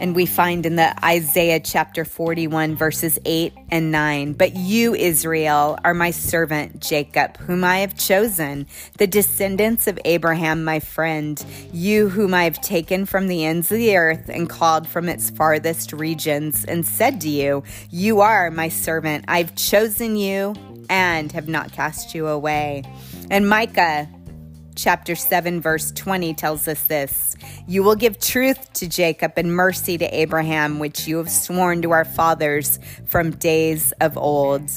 And 0.00 0.16
we 0.16 0.24
find 0.24 0.64
in 0.64 0.76
the 0.76 1.04
Isaiah 1.04 1.60
chapter 1.60 2.06
41, 2.06 2.74
verses 2.74 3.18
8 3.26 3.52
and 3.70 3.92
9 3.92 4.32
But 4.32 4.56
you, 4.56 4.94
Israel, 4.94 5.78
are 5.84 5.92
my 5.92 6.10
servant 6.10 6.80
Jacob, 6.80 7.36
whom 7.36 7.62
I 7.62 7.80
have 7.80 7.98
chosen, 7.98 8.66
the 8.96 9.06
descendants 9.06 9.86
of 9.86 9.98
Abraham, 10.06 10.64
my 10.64 10.80
friend, 10.80 11.44
you 11.70 12.08
whom 12.08 12.32
I 12.32 12.44
have 12.44 12.62
taken 12.62 13.04
from 13.04 13.28
the 13.28 13.44
ends 13.44 13.70
of 13.70 13.76
the 13.76 13.94
earth 13.94 14.30
and 14.30 14.48
called 14.48 14.88
from 14.88 15.06
its 15.06 15.28
farthest 15.28 15.92
regions, 15.92 16.64
and 16.64 16.86
said 16.86 17.20
to 17.20 17.28
you, 17.28 17.62
You 17.90 18.22
are 18.22 18.50
my 18.50 18.70
servant. 18.70 19.26
I've 19.28 19.54
chosen 19.54 20.16
you 20.16 20.54
and 20.88 21.30
have 21.32 21.46
not 21.46 21.72
cast 21.72 22.14
you 22.14 22.26
away. 22.26 22.84
And 23.30 23.48
Micah 23.48 24.08
chapter 24.74 25.14
7, 25.14 25.60
verse 25.60 25.92
20 25.92 26.34
tells 26.34 26.68
us 26.68 26.82
this 26.84 27.36
You 27.66 27.82
will 27.82 27.96
give 27.96 28.18
truth 28.18 28.72
to 28.74 28.88
Jacob 28.88 29.32
and 29.36 29.54
mercy 29.54 29.98
to 29.98 30.06
Abraham, 30.14 30.78
which 30.78 31.06
you 31.06 31.18
have 31.18 31.30
sworn 31.30 31.82
to 31.82 31.90
our 31.90 32.04
fathers 32.04 32.78
from 33.06 33.32
days 33.32 33.92
of 34.00 34.16
old. 34.16 34.70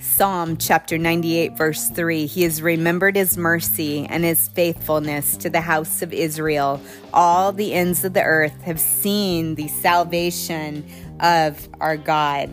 Psalm 0.00 0.56
chapter 0.58 0.98
98, 0.98 1.56
verse 1.56 1.88
3 1.88 2.26
He 2.26 2.42
has 2.42 2.60
remembered 2.60 3.16
his 3.16 3.36
mercy 3.36 4.06
and 4.06 4.24
his 4.24 4.48
faithfulness 4.48 5.36
to 5.38 5.48
the 5.48 5.60
house 5.60 6.02
of 6.02 6.12
Israel. 6.12 6.80
All 7.14 7.52
the 7.52 7.72
ends 7.72 8.04
of 8.04 8.12
the 8.12 8.22
earth 8.22 8.60
have 8.62 8.78
seen 8.78 9.54
the 9.54 9.68
salvation 9.68 10.84
of 11.20 11.68
our 11.80 11.96
God. 11.96 12.50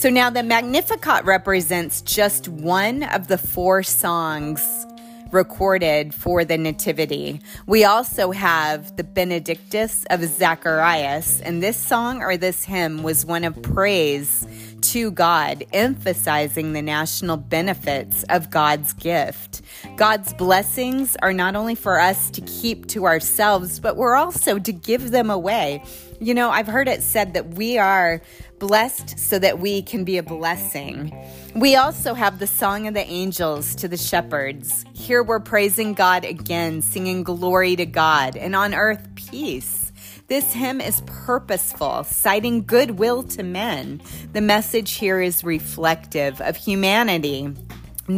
So 0.00 0.08
now 0.08 0.30
the 0.30 0.42
Magnificat 0.42 1.26
represents 1.26 2.00
just 2.00 2.48
one 2.48 3.02
of 3.02 3.28
the 3.28 3.36
four 3.36 3.82
songs 3.82 4.86
recorded 5.30 6.14
for 6.14 6.42
the 6.42 6.56
Nativity. 6.56 7.42
We 7.66 7.84
also 7.84 8.30
have 8.30 8.96
the 8.96 9.04
Benedictus 9.04 10.06
of 10.08 10.24
Zacharias, 10.24 11.42
and 11.42 11.62
this 11.62 11.76
song 11.76 12.22
or 12.22 12.38
this 12.38 12.64
hymn 12.64 13.02
was 13.02 13.26
one 13.26 13.44
of 13.44 13.60
praise 13.60 14.46
to 14.80 15.10
God, 15.10 15.66
emphasizing 15.74 16.72
the 16.72 16.80
national 16.80 17.36
benefits 17.36 18.22
of 18.30 18.48
God's 18.48 18.94
gift. 18.94 19.60
God's 19.96 20.32
blessings 20.32 21.14
are 21.20 21.34
not 21.34 21.56
only 21.56 21.74
for 21.74 22.00
us 22.00 22.30
to 22.30 22.40
keep 22.40 22.86
to 22.86 23.04
ourselves, 23.04 23.78
but 23.78 23.96
we're 23.96 24.16
also 24.16 24.58
to 24.58 24.72
give 24.72 25.10
them 25.10 25.28
away. 25.28 25.84
You 26.20 26.34
know, 26.34 26.50
I've 26.50 26.66
heard 26.66 26.88
it 26.88 27.02
said 27.02 27.34
that 27.34 27.54
we 27.54 27.78
are 27.78 28.22
blessed 28.60 29.18
so 29.18 29.40
that 29.40 29.58
we 29.58 29.82
can 29.82 30.04
be 30.04 30.18
a 30.18 30.22
blessing. 30.22 31.12
We 31.56 31.74
also 31.74 32.14
have 32.14 32.38
the 32.38 32.46
song 32.46 32.86
of 32.86 32.94
the 32.94 33.04
angels 33.04 33.74
to 33.76 33.88
the 33.88 33.96
shepherds. 33.96 34.84
Here 34.92 35.24
we're 35.24 35.40
praising 35.40 35.94
God 35.94 36.24
again, 36.24 36.82
singing 36.82 37.24
glory 37.24 37.74
to 37.74 37.86
God, 37.86 38.36
and 38.36 38.54
on 38.54 38.72
earth 38.72 39.08
peace. 39.16 39.90
This 40.28 40.52
hymn 40.52 40.80
is 40.80 41.02
purposeful, 41.06 42.04
citing 42.04 42.62
goodwill 42.62 43.24
to 43.24 43.42
men. 43.42 44.00
The 44.32 44.40
message 44.40 44.92
here 44.92 45.20
is 45.20 45.42
reflective 45.42 46.40
of 46.40 46.56
humanity 46.56 47.52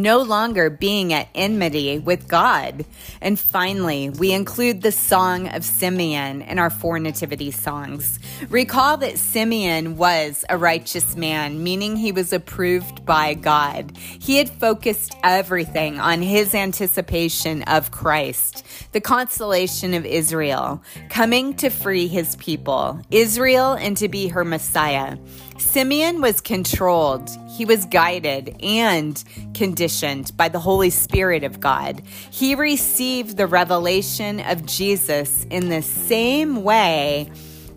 no 0.01 0.21
longer 0.21 0.69
being 0.69 1.13
at 1.13 1.29
enmity 1.35 1.99
with 1.99 2.27
God. 2.27 2.85
And 3.21 3.39
finally, 3.39 4.09
we 4.09 4.31
include 4.31 4.81
the 4.81 4.91
Song 4.91 5.47
of 5.47 5.63
Simeon 5.63 6.41
in 6.41 6.59
our 6.59 6.69
four 6.69 6.99
nativity 6.99 7.51
songs. 7.51 8.19
Recall 8.49 8.97
that 8.97 9.17
Simeon 9.17 9.97
was 9.97 10.43
a 10.49 10.57
righteous 10.57 11.15
man, 11.15 11.63
meaning 11.63 11.95
he 11.95 12.11
was 12.11 12.33
approved 12.33 13.05
by 13.05 13.33
God. 13.33 13.95
He 13.97 14.37
had 14.37 14.49
focused 14.49 15.15
everything 15.23 15.99
on 15.99 16.21
his 16.21 16.55
anticipation 16.55 17.63
of 17.63 17.91
Christ, 17.91 18.65
the 18.91 19.01
consolation 19.01 19.93
of 19.93 20.05
Israel, 20.05 20.81
coming 21.09 21.53
to 21.55 21.69
free 21.69 22.07
his 22.07 22.35
people, 22.37 22.99
Israel, 23.11 23.73
and 23.73 23.95
to 23.97 24.09
be 24.09 24.27
her 24.29 24.43
Messiah. 24.43 25.17
Simeon 25.57 26.21
was 26.21 26.41
controlled, 26.41 27.29
he 27.55 27.65
was 27.65 27.85
guided 27.85 28.55
and 28.61 29.23
conditioned 29.53 30.35
by 30.35 30.49
the 30.49 30.59
Holy 30.59 30.89
Spirit 30.89 31.43
of 31.43 31.59
God. 31.59 32.01
He 32.31 32.55
received 32.55 33.37
the 33.37 33.47
revelation 33.47 34.39
of 34.39 34.65
Jesus 34.65 35.45
in 35.49 35.69
the 35.69 35.81
same 35.81 36.63
way 36.63 37.29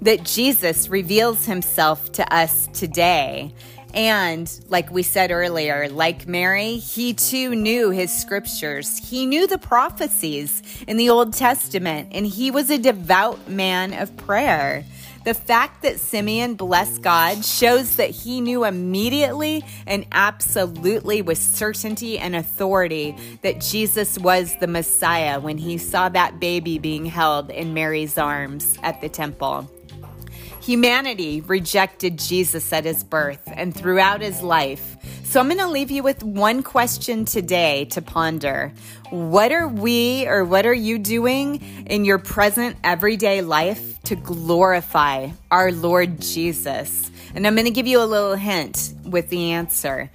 that 0.03 0.25
Jesus 0.25 0.89
reveals 0.89 1.45
himself 1.47 2.13
to 2.13 2.35
us 2.35 2.69
today. 2.69 3.53
And 3.95 4.53
like 4.69 4.91
we 4.91 5.03
said 5.03 5.31
earlier, 5.31 5.89
like 5.89 6.27
Mary, 6.29 6.77
he 6.77 7.15
too 7.15 7.55
knew 7.55 7.91
his 7.91 8.13
scriptures. 8.15 8.99
He 8.99 9.25
knew 9.25 9.47
the 9.47 9.57
prophecies 9.57 10.63
in 10.87 10.99
the 10.99 11.09
Old 11.09 11.33
Testament, 11.33 12.11
and 12.13 12.27
he 12.27 12.51
was 12.51 12.69
a 12.69 12.77
devout 12.77 13.49
man 13.49 13.95
of 13.95 14.15
prayer. 14.19 14.85
The 15.27 15.35
fact 15.35 15.83
that 15.83 15.99
Simeon 15.99 16.55
blessed 16.55 17.03
God 17.03 17.45
shows 17.45 17.97
that 17.97 18.11
he 18.11 18.41
knew 18.41 18.65
immediately 18.65 19.65
and 19.85 20.07
absolutely 20.13 21.21
with 21.21 21.39
certainty 21.39 22.17
and 22.17 22.37
authority 22.37 23.17
that 23.43 23.61
Jesus 23.61 24.21
was 24.21 24.55
the 24.61 24.69
Messiah 24.69 25.41
when 25.41 25.59
he 25.59 25.79
saw 25.79 26.09
that 26.11 26.39
baby 26.39 26.79
being 26.79 27.07
held 27.07 27.51
in 27.51 27.75
Mary's 27.75 28.17
arms 28.17 28.79
at 28.85 29.01
the 29.01 29.09
temple. 29.09 29.69
Humanity 30.67 31.43
rejected 31.43 32.19
Jesus 32.19 32.73
at 32.73 32.85
his 32.85 33.05
birth 33.05 33.41
and 33.47 33.73
throughout 33.73 34.21
his 34.21 34.43
life. 34.43 34.97
So 35.23 35.39
I'm 35.39 35.47
going 35.47 35.61
to 35.61 35.69
leave 35.69 35.93
you 35.93 36.03
with 36.03 36.25
one 36.25 36.65
question 36.65 37.25
today 37.25 37.85
to 37.91 38.03
ponder. 38.03 38.73
What 39.11 39.53
are 39.53 39.69
we 39.69 40.27
or 40.27 40.45
what 40.45 40.67
are 40.67 40.75
you 40.75 40.99
doing 40.99 41.63
in 41.87 42.05
your 42.05 42.19
present 42.19 42.79
everyday 42.83 43.43
life 43.43 44.03
to 44.07 44.17
glorify 44.17 45.29
our 45.53 45.71
Lord 45.71 46.21
Jesus? 46.21 47.13
And 47.37 47.47
I'm 47.47 47.55
going 47.55 47.67
to 47.67 47.71
give 47.71 47.87
you 47.87 48.03
a 48.03 48.05
little 48.05 48.35
hint 48.35 48.93
with 49.05 49.31
the 49.31 49.53
answer. 49.53 50.11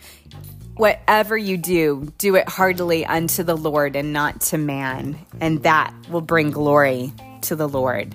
Whatever 0.76 1.38
you 1.38 1.56
do, 1.56 2.12
do 2.18 2.36
it 2.36 2.50
heartily 2.50 3.06
unto 3.06 3.44
the 3.44 3.56
Lord 3.56 3.96
and 3.96 4.12
not 4.12 4.42
to 4.42 4.58
man, 4.58 5.18
and 5.40 5.64
that 5.64 5.94
will 6.10 6.20
bring 6.20 6.52
glory 6.52 7.14
to 7.44 7.56
the 7.56 7.70
Lord. 7.70 8.14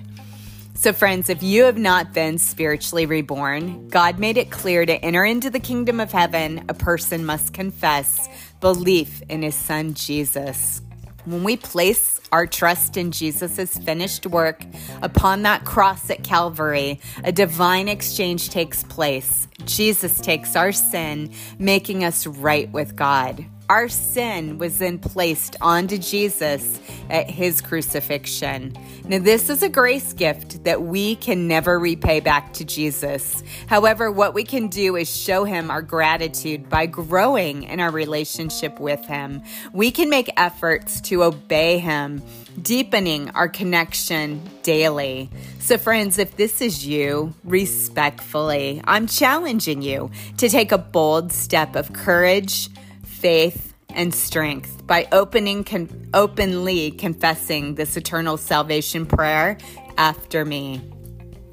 So, 0.79 0.93
friends, 0.93 1.31
if 1.31 1.41
you 1.41 1.63
have 1.63 1.79
not 1.79 2.13
been 2.13 2.37
spiritually 2.37 3.07
reborn, 3.07 3.87
God 3.87 4.19
made 4.19 4.37
it 4.37 4.51
clear 4.51 4.85
to 4.85 4.93
enter 5.03 5.25
into 5.25 5.49
the 5.49 5.59
kingdom 5.59 5.99
of 5.99 6.11
heaven, 6.11 6.65
a 6.69 6.75
person 6.75 7.25
must 7.25 7.51
confess 7.51 8.29
belief 8.61 9.23
in 9.27 9.41
his 9.41 9.55
son 9.55 9.95
Jesus. 9.95 10.83
When 11.25 11.43
we 11.43 11.57
place 11.57 12.21
our 12.31 12.45
trust 12.45 12.95
in 12.95 13.11
Jesus' 13.11 13.75
finished 13.79 14.27
work 14.27 14.63
upon 15.01 15.41
that 15.41 15.65
cross 15.65 16.11
at 16.11 16.23
Calvary, 16.23 16.99
a 17.23 17.31
divine 17.31 17.87
exchange 17.87 18.51
takes 18.51 18.83
place. 18.83 19.47
Jesus 19.65 20.21
takes 20.21 20.55
our 20.55 20.71
sin, 20.71 21.33
making 21.57 22.03
us 22.03 22.27
right 22.27 22.71
with 22.71 22.95
God. 22.95 23.43
Our 23.69 23.89
sin 23.89 24.59
was 24.59 24.79
then 24.79 24.97
placed 24.97 25.57
onto 25.59 25.97
Jesus 25.97 26.79
at 27.09 27.29
his 27.29 27.59
crucifixion. 27.59 28.77
Now, 29.05 29.19
this 29.19 29.49
is 29.49 29.61
a 29.61 29.67
grace 29.67 30.13
gift 30.13 30.63
that 30.63 30.83
we 30.83 31.17
can 31.17 31.49
never 31.49 31.77
repay 31.77 32.21
back 32.21 32.53
to 32.53 32.65
Jesus. 32.65 33.43
However, 33.67 34.09
what 34.09 34.33
we 34.33 34.45
can 34.45 34.69
do 34.69 34.95
is 34.95 35.13
show 35.13 35.43
him 35.43 35.69
our 35.69 35.81
gratitude 35.81 36.69
by 36.69 36.85
growing 36.85 37.63
in 37.63 37.81
our 37.81 37.91
relationship 37.91 38.79
with 38.79 39.05
him. 39.05 39.43
We 39.73 39.91
can 39.91 40.09
make 40.09 40.29
efforts 40.37 41.01
to 41.01 41.23
obey 41.23 41.79
him, 41.79 42.21
deepening 42.61 43.31
our 43.31 43.49
connection 43.49 44.41
daily. 44.63 45.29
So, 45.59 45.77
friends, 45.77 46.19
if 46.19 46.37
this 46.37 46.61
is 46.61 46.87
you, 46.87 47.33
respectfully, 47.43 48.81
I'm 48.85 49.07
challenging 49.07 49.81
you 49.81 50.09
to 50.37 50.47
take 50.47 50.71
a 50.71 50.77
bold 50.77 51.33
step 51.33 51.75
of 51.75 51.91
courage 51.91 52.69
faith, 53.17 53.73
and 53.97 54.13
strength 54.13 54.85
by 54.85 55.07
opening 55.11 55.63
con- 55.63 56.09
openly 56.13 56.91
confessing 56.91 57.75
this 57.75 57.97
eternal 57.97 58.37
salvation 58.37 59.05
prayer 59.05 59.57
after 59.97 60.45
me. 60.45 60.81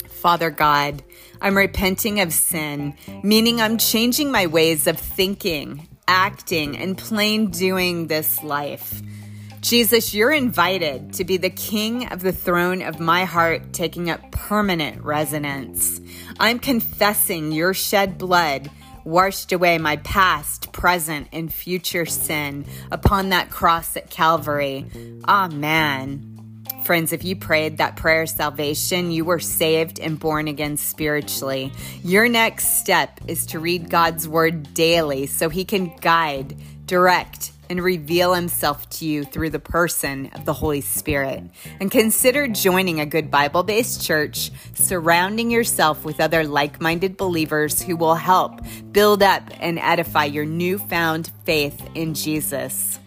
Father 0.09 0.51
God, 0.51 1.03
I'm 1.41 1.57
repenting 1.57 2.21
of 2.21 2.33
sin, 2.33 2.95
meaning 3.23 3.61
I'm 3.61 3.79
changing 3.79 4.31
my 4.31 4.47
ways 4.47 4.87
of 4.87 4.99
thinking, 4.99 5.89
acting, 6.07 6.77
and 6.77 6.99
plain 6.99 7.51
doing 7.51 8.09
this 8.09 8.43
life. 8.43 9.03
Jesus, 9.61 10.13
you're 10.13 10.33
invited 10.33 11.15
to 11.15 11.25
be 11.25 11.39
the 11.39 11.49
king 11.49 12.09
of 12.13 12.21
the 12.21 12.33
throne 12.33 12.83
of 12.83 13.01
my 13.01 13.25
heart, 13.25 13.73
taking 13.73 14.11
up 14.11 14.31
permanent 14.31 15.03
residence. 15.03 16.01
I'm 16.39 16.59
confessing 16.59 17.53
your 17.53 17.73
shed 17.73 18.19
blood 18.19 18.71
washed 19.05 19.53
away 19.53 19.79
my 19.79 19.97
past, 19.99 20.73
present, 20.73 21.29
and 21.33 21.53
future 21.53 22.07
sin 22.07 22.65
upon 22.91 23.31
that 23.31 23.51
cross 23.51 23.97
at 23.97 24.11
Calvary. 24.11 24.87
Amen. 25.29 26.31
Friends, 26.85 27.15
if 27.15 27.25
you 27.25 27.35
prayed 27.35 27.79
that 27.79 27.97
prayer 27.97 28.23
of 28.23 28.29
salvation, 28.29 29.11
you 29.11 29.25
were 29.25 29.41
saved 29.41 29.99
and 29.99 30.19
born 30.19 30.49
again 30.49 30.77
spiritually. 30.77 31.73
Your 32.03 32.29
next 32.29 32.79
step 32.79 33.21
is 33.27 33.47
to 33.47 33.59
read 33.59 33.89
God's 33.89 34.29
word 34.29 34.75
daily 34.75 35.27
so 35.27 35.49
he 35.49 35.65
can 35.65 35.97
guide, 35.97 36.55
direct, 36.85 37.53
and 37.69 37.83
reveal 37.83 38.35
himself 38.35 38.89
to 38.91 39.07
you 39.07 39.25
through 39.25 39.51
the 39.51 39.59
person 39.59 40.31
of 40.35 40.45
the 40.45 40.53
Holy 40.53 40.81
Spirit. 40.81 41.45
And 41.81 41.91
consider 41.91 42.49
joining 42.49 43.01
a 43.01 43.07
good 43.07 43.31
Bible 43.31 43.63
based 43.63 44.05
church, 44.05 44.51
surrounding 44.75 45.51
yourself 45.51 46.05
with 46.05 46.21
other 46.21 46.45
like 46.45 46.81
minded 46.81 47.17
believers 47.17 47.83
who 47.83 47.97
will 47.97 48.15
help 48.15 48.61
build 48.93 49.23
up 49.23 49.43
and 49.61 49.79
edify 49.79 50.25
your 50.25 50.45
newfound 50.45 51.31
faith 51.45 51.81
in 51.95 52.15
Jesus. 52.15 52.99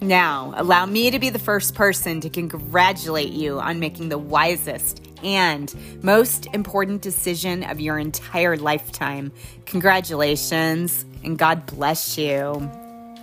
Now, 0.00 0.52
allow 0.56 0.84
me 0.84 1.10
to 1.10 1.18
be 1.18 1.30
the 1.30 1.38
first 1.38 1.74
person 1.74 2.20
to 2.20 2.28
congratulate 2.28 3.32
you 3.32 3.58
on 3.58 3.80
making 3.80 4.10
the 4.10 4.18
wisest 4.18 5.02
and 5.22 5.74
most 6.02 6.46
important 6.52 7.00
decision 7.00 7.64
of 7.64 7.80
your 7.80 7.98
entire 7.98 8.56
lifetime. 8.56 9.32
Congratulations, 9.64 11.06
and 11.24 11.38
God 11.38 11.64
bless 11.66 12.18
you. 12.18 12.70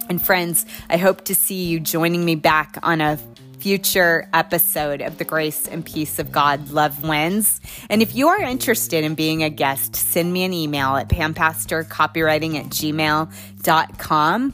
And 0.10 0.22
friends, 0.22 0.66
I 0.90 0.98
hope 0.98 1.26
to 1.26 1.36
see 1.36 1.66
you 1.66 1.80
joining 1.80 2.26
me 2.26 2.36
back 2.36 2.78
on 2.84 3.02
a 3.02 3.18
future 3.64 4.28
episode 4.34 5.02
of 5.02 5.18
the 5.18 5.24
Grace 5.24 5.70
and 5.70 5.86
Peace 5.86 6.20
of 6.20 6.34
God 6.34 6.70
Love 6.72 7.02
Wins. 7.02 7.62
And 7.90 8.02
if 8.02 8.14
you 8.14 8.28
are 8.28 8.42
interested 8.42 9.06
in 9.06 9.16
being 9.16 9.42
a 9.42 9.50
guest, 9.50 9.96
send 9.96 10.34
me 10.34 10.44
an 10.44 10.52
email 10.52 10.98
at 10.98 11.08
pampastorcopywriting 11.08 12.60
at 12.60 12.66
gmail.com. 12.66 14.54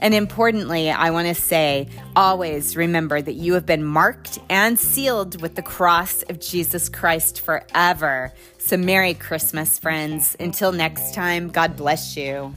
And 0.00 0.14
importantly, 0.14 0.90
I 0.90 1.10
want 1.10 1.28
to 1.28 1.34
say 1.34 1.88
always 2.14 2.76
remember 2.76 3.22
that 3.22 3.34
you 3.34 3.54
have 3.54 3.64
been 3.64 3.84
marked 3.84 4.38
and 4.50 4.78
sealed 4.78 5.40
with 5.40 5.54
the 5.54 5.62
cross 5.62 6.22
of 6.24 6.38
Jesus 6.38 6.90
Christ 6.90 7.40
forever. 7.40 8.34
So, 8.58 8.76
Merry 8.76 9.14
Christmas, 9.14 9.78
friends. 9.78 10.36
Until 10.38 10.72
next 10.72 11.14
time, 11.14 11.48
God 11.48 11.74
bless 11.76 12.18
you. 12.18 12.54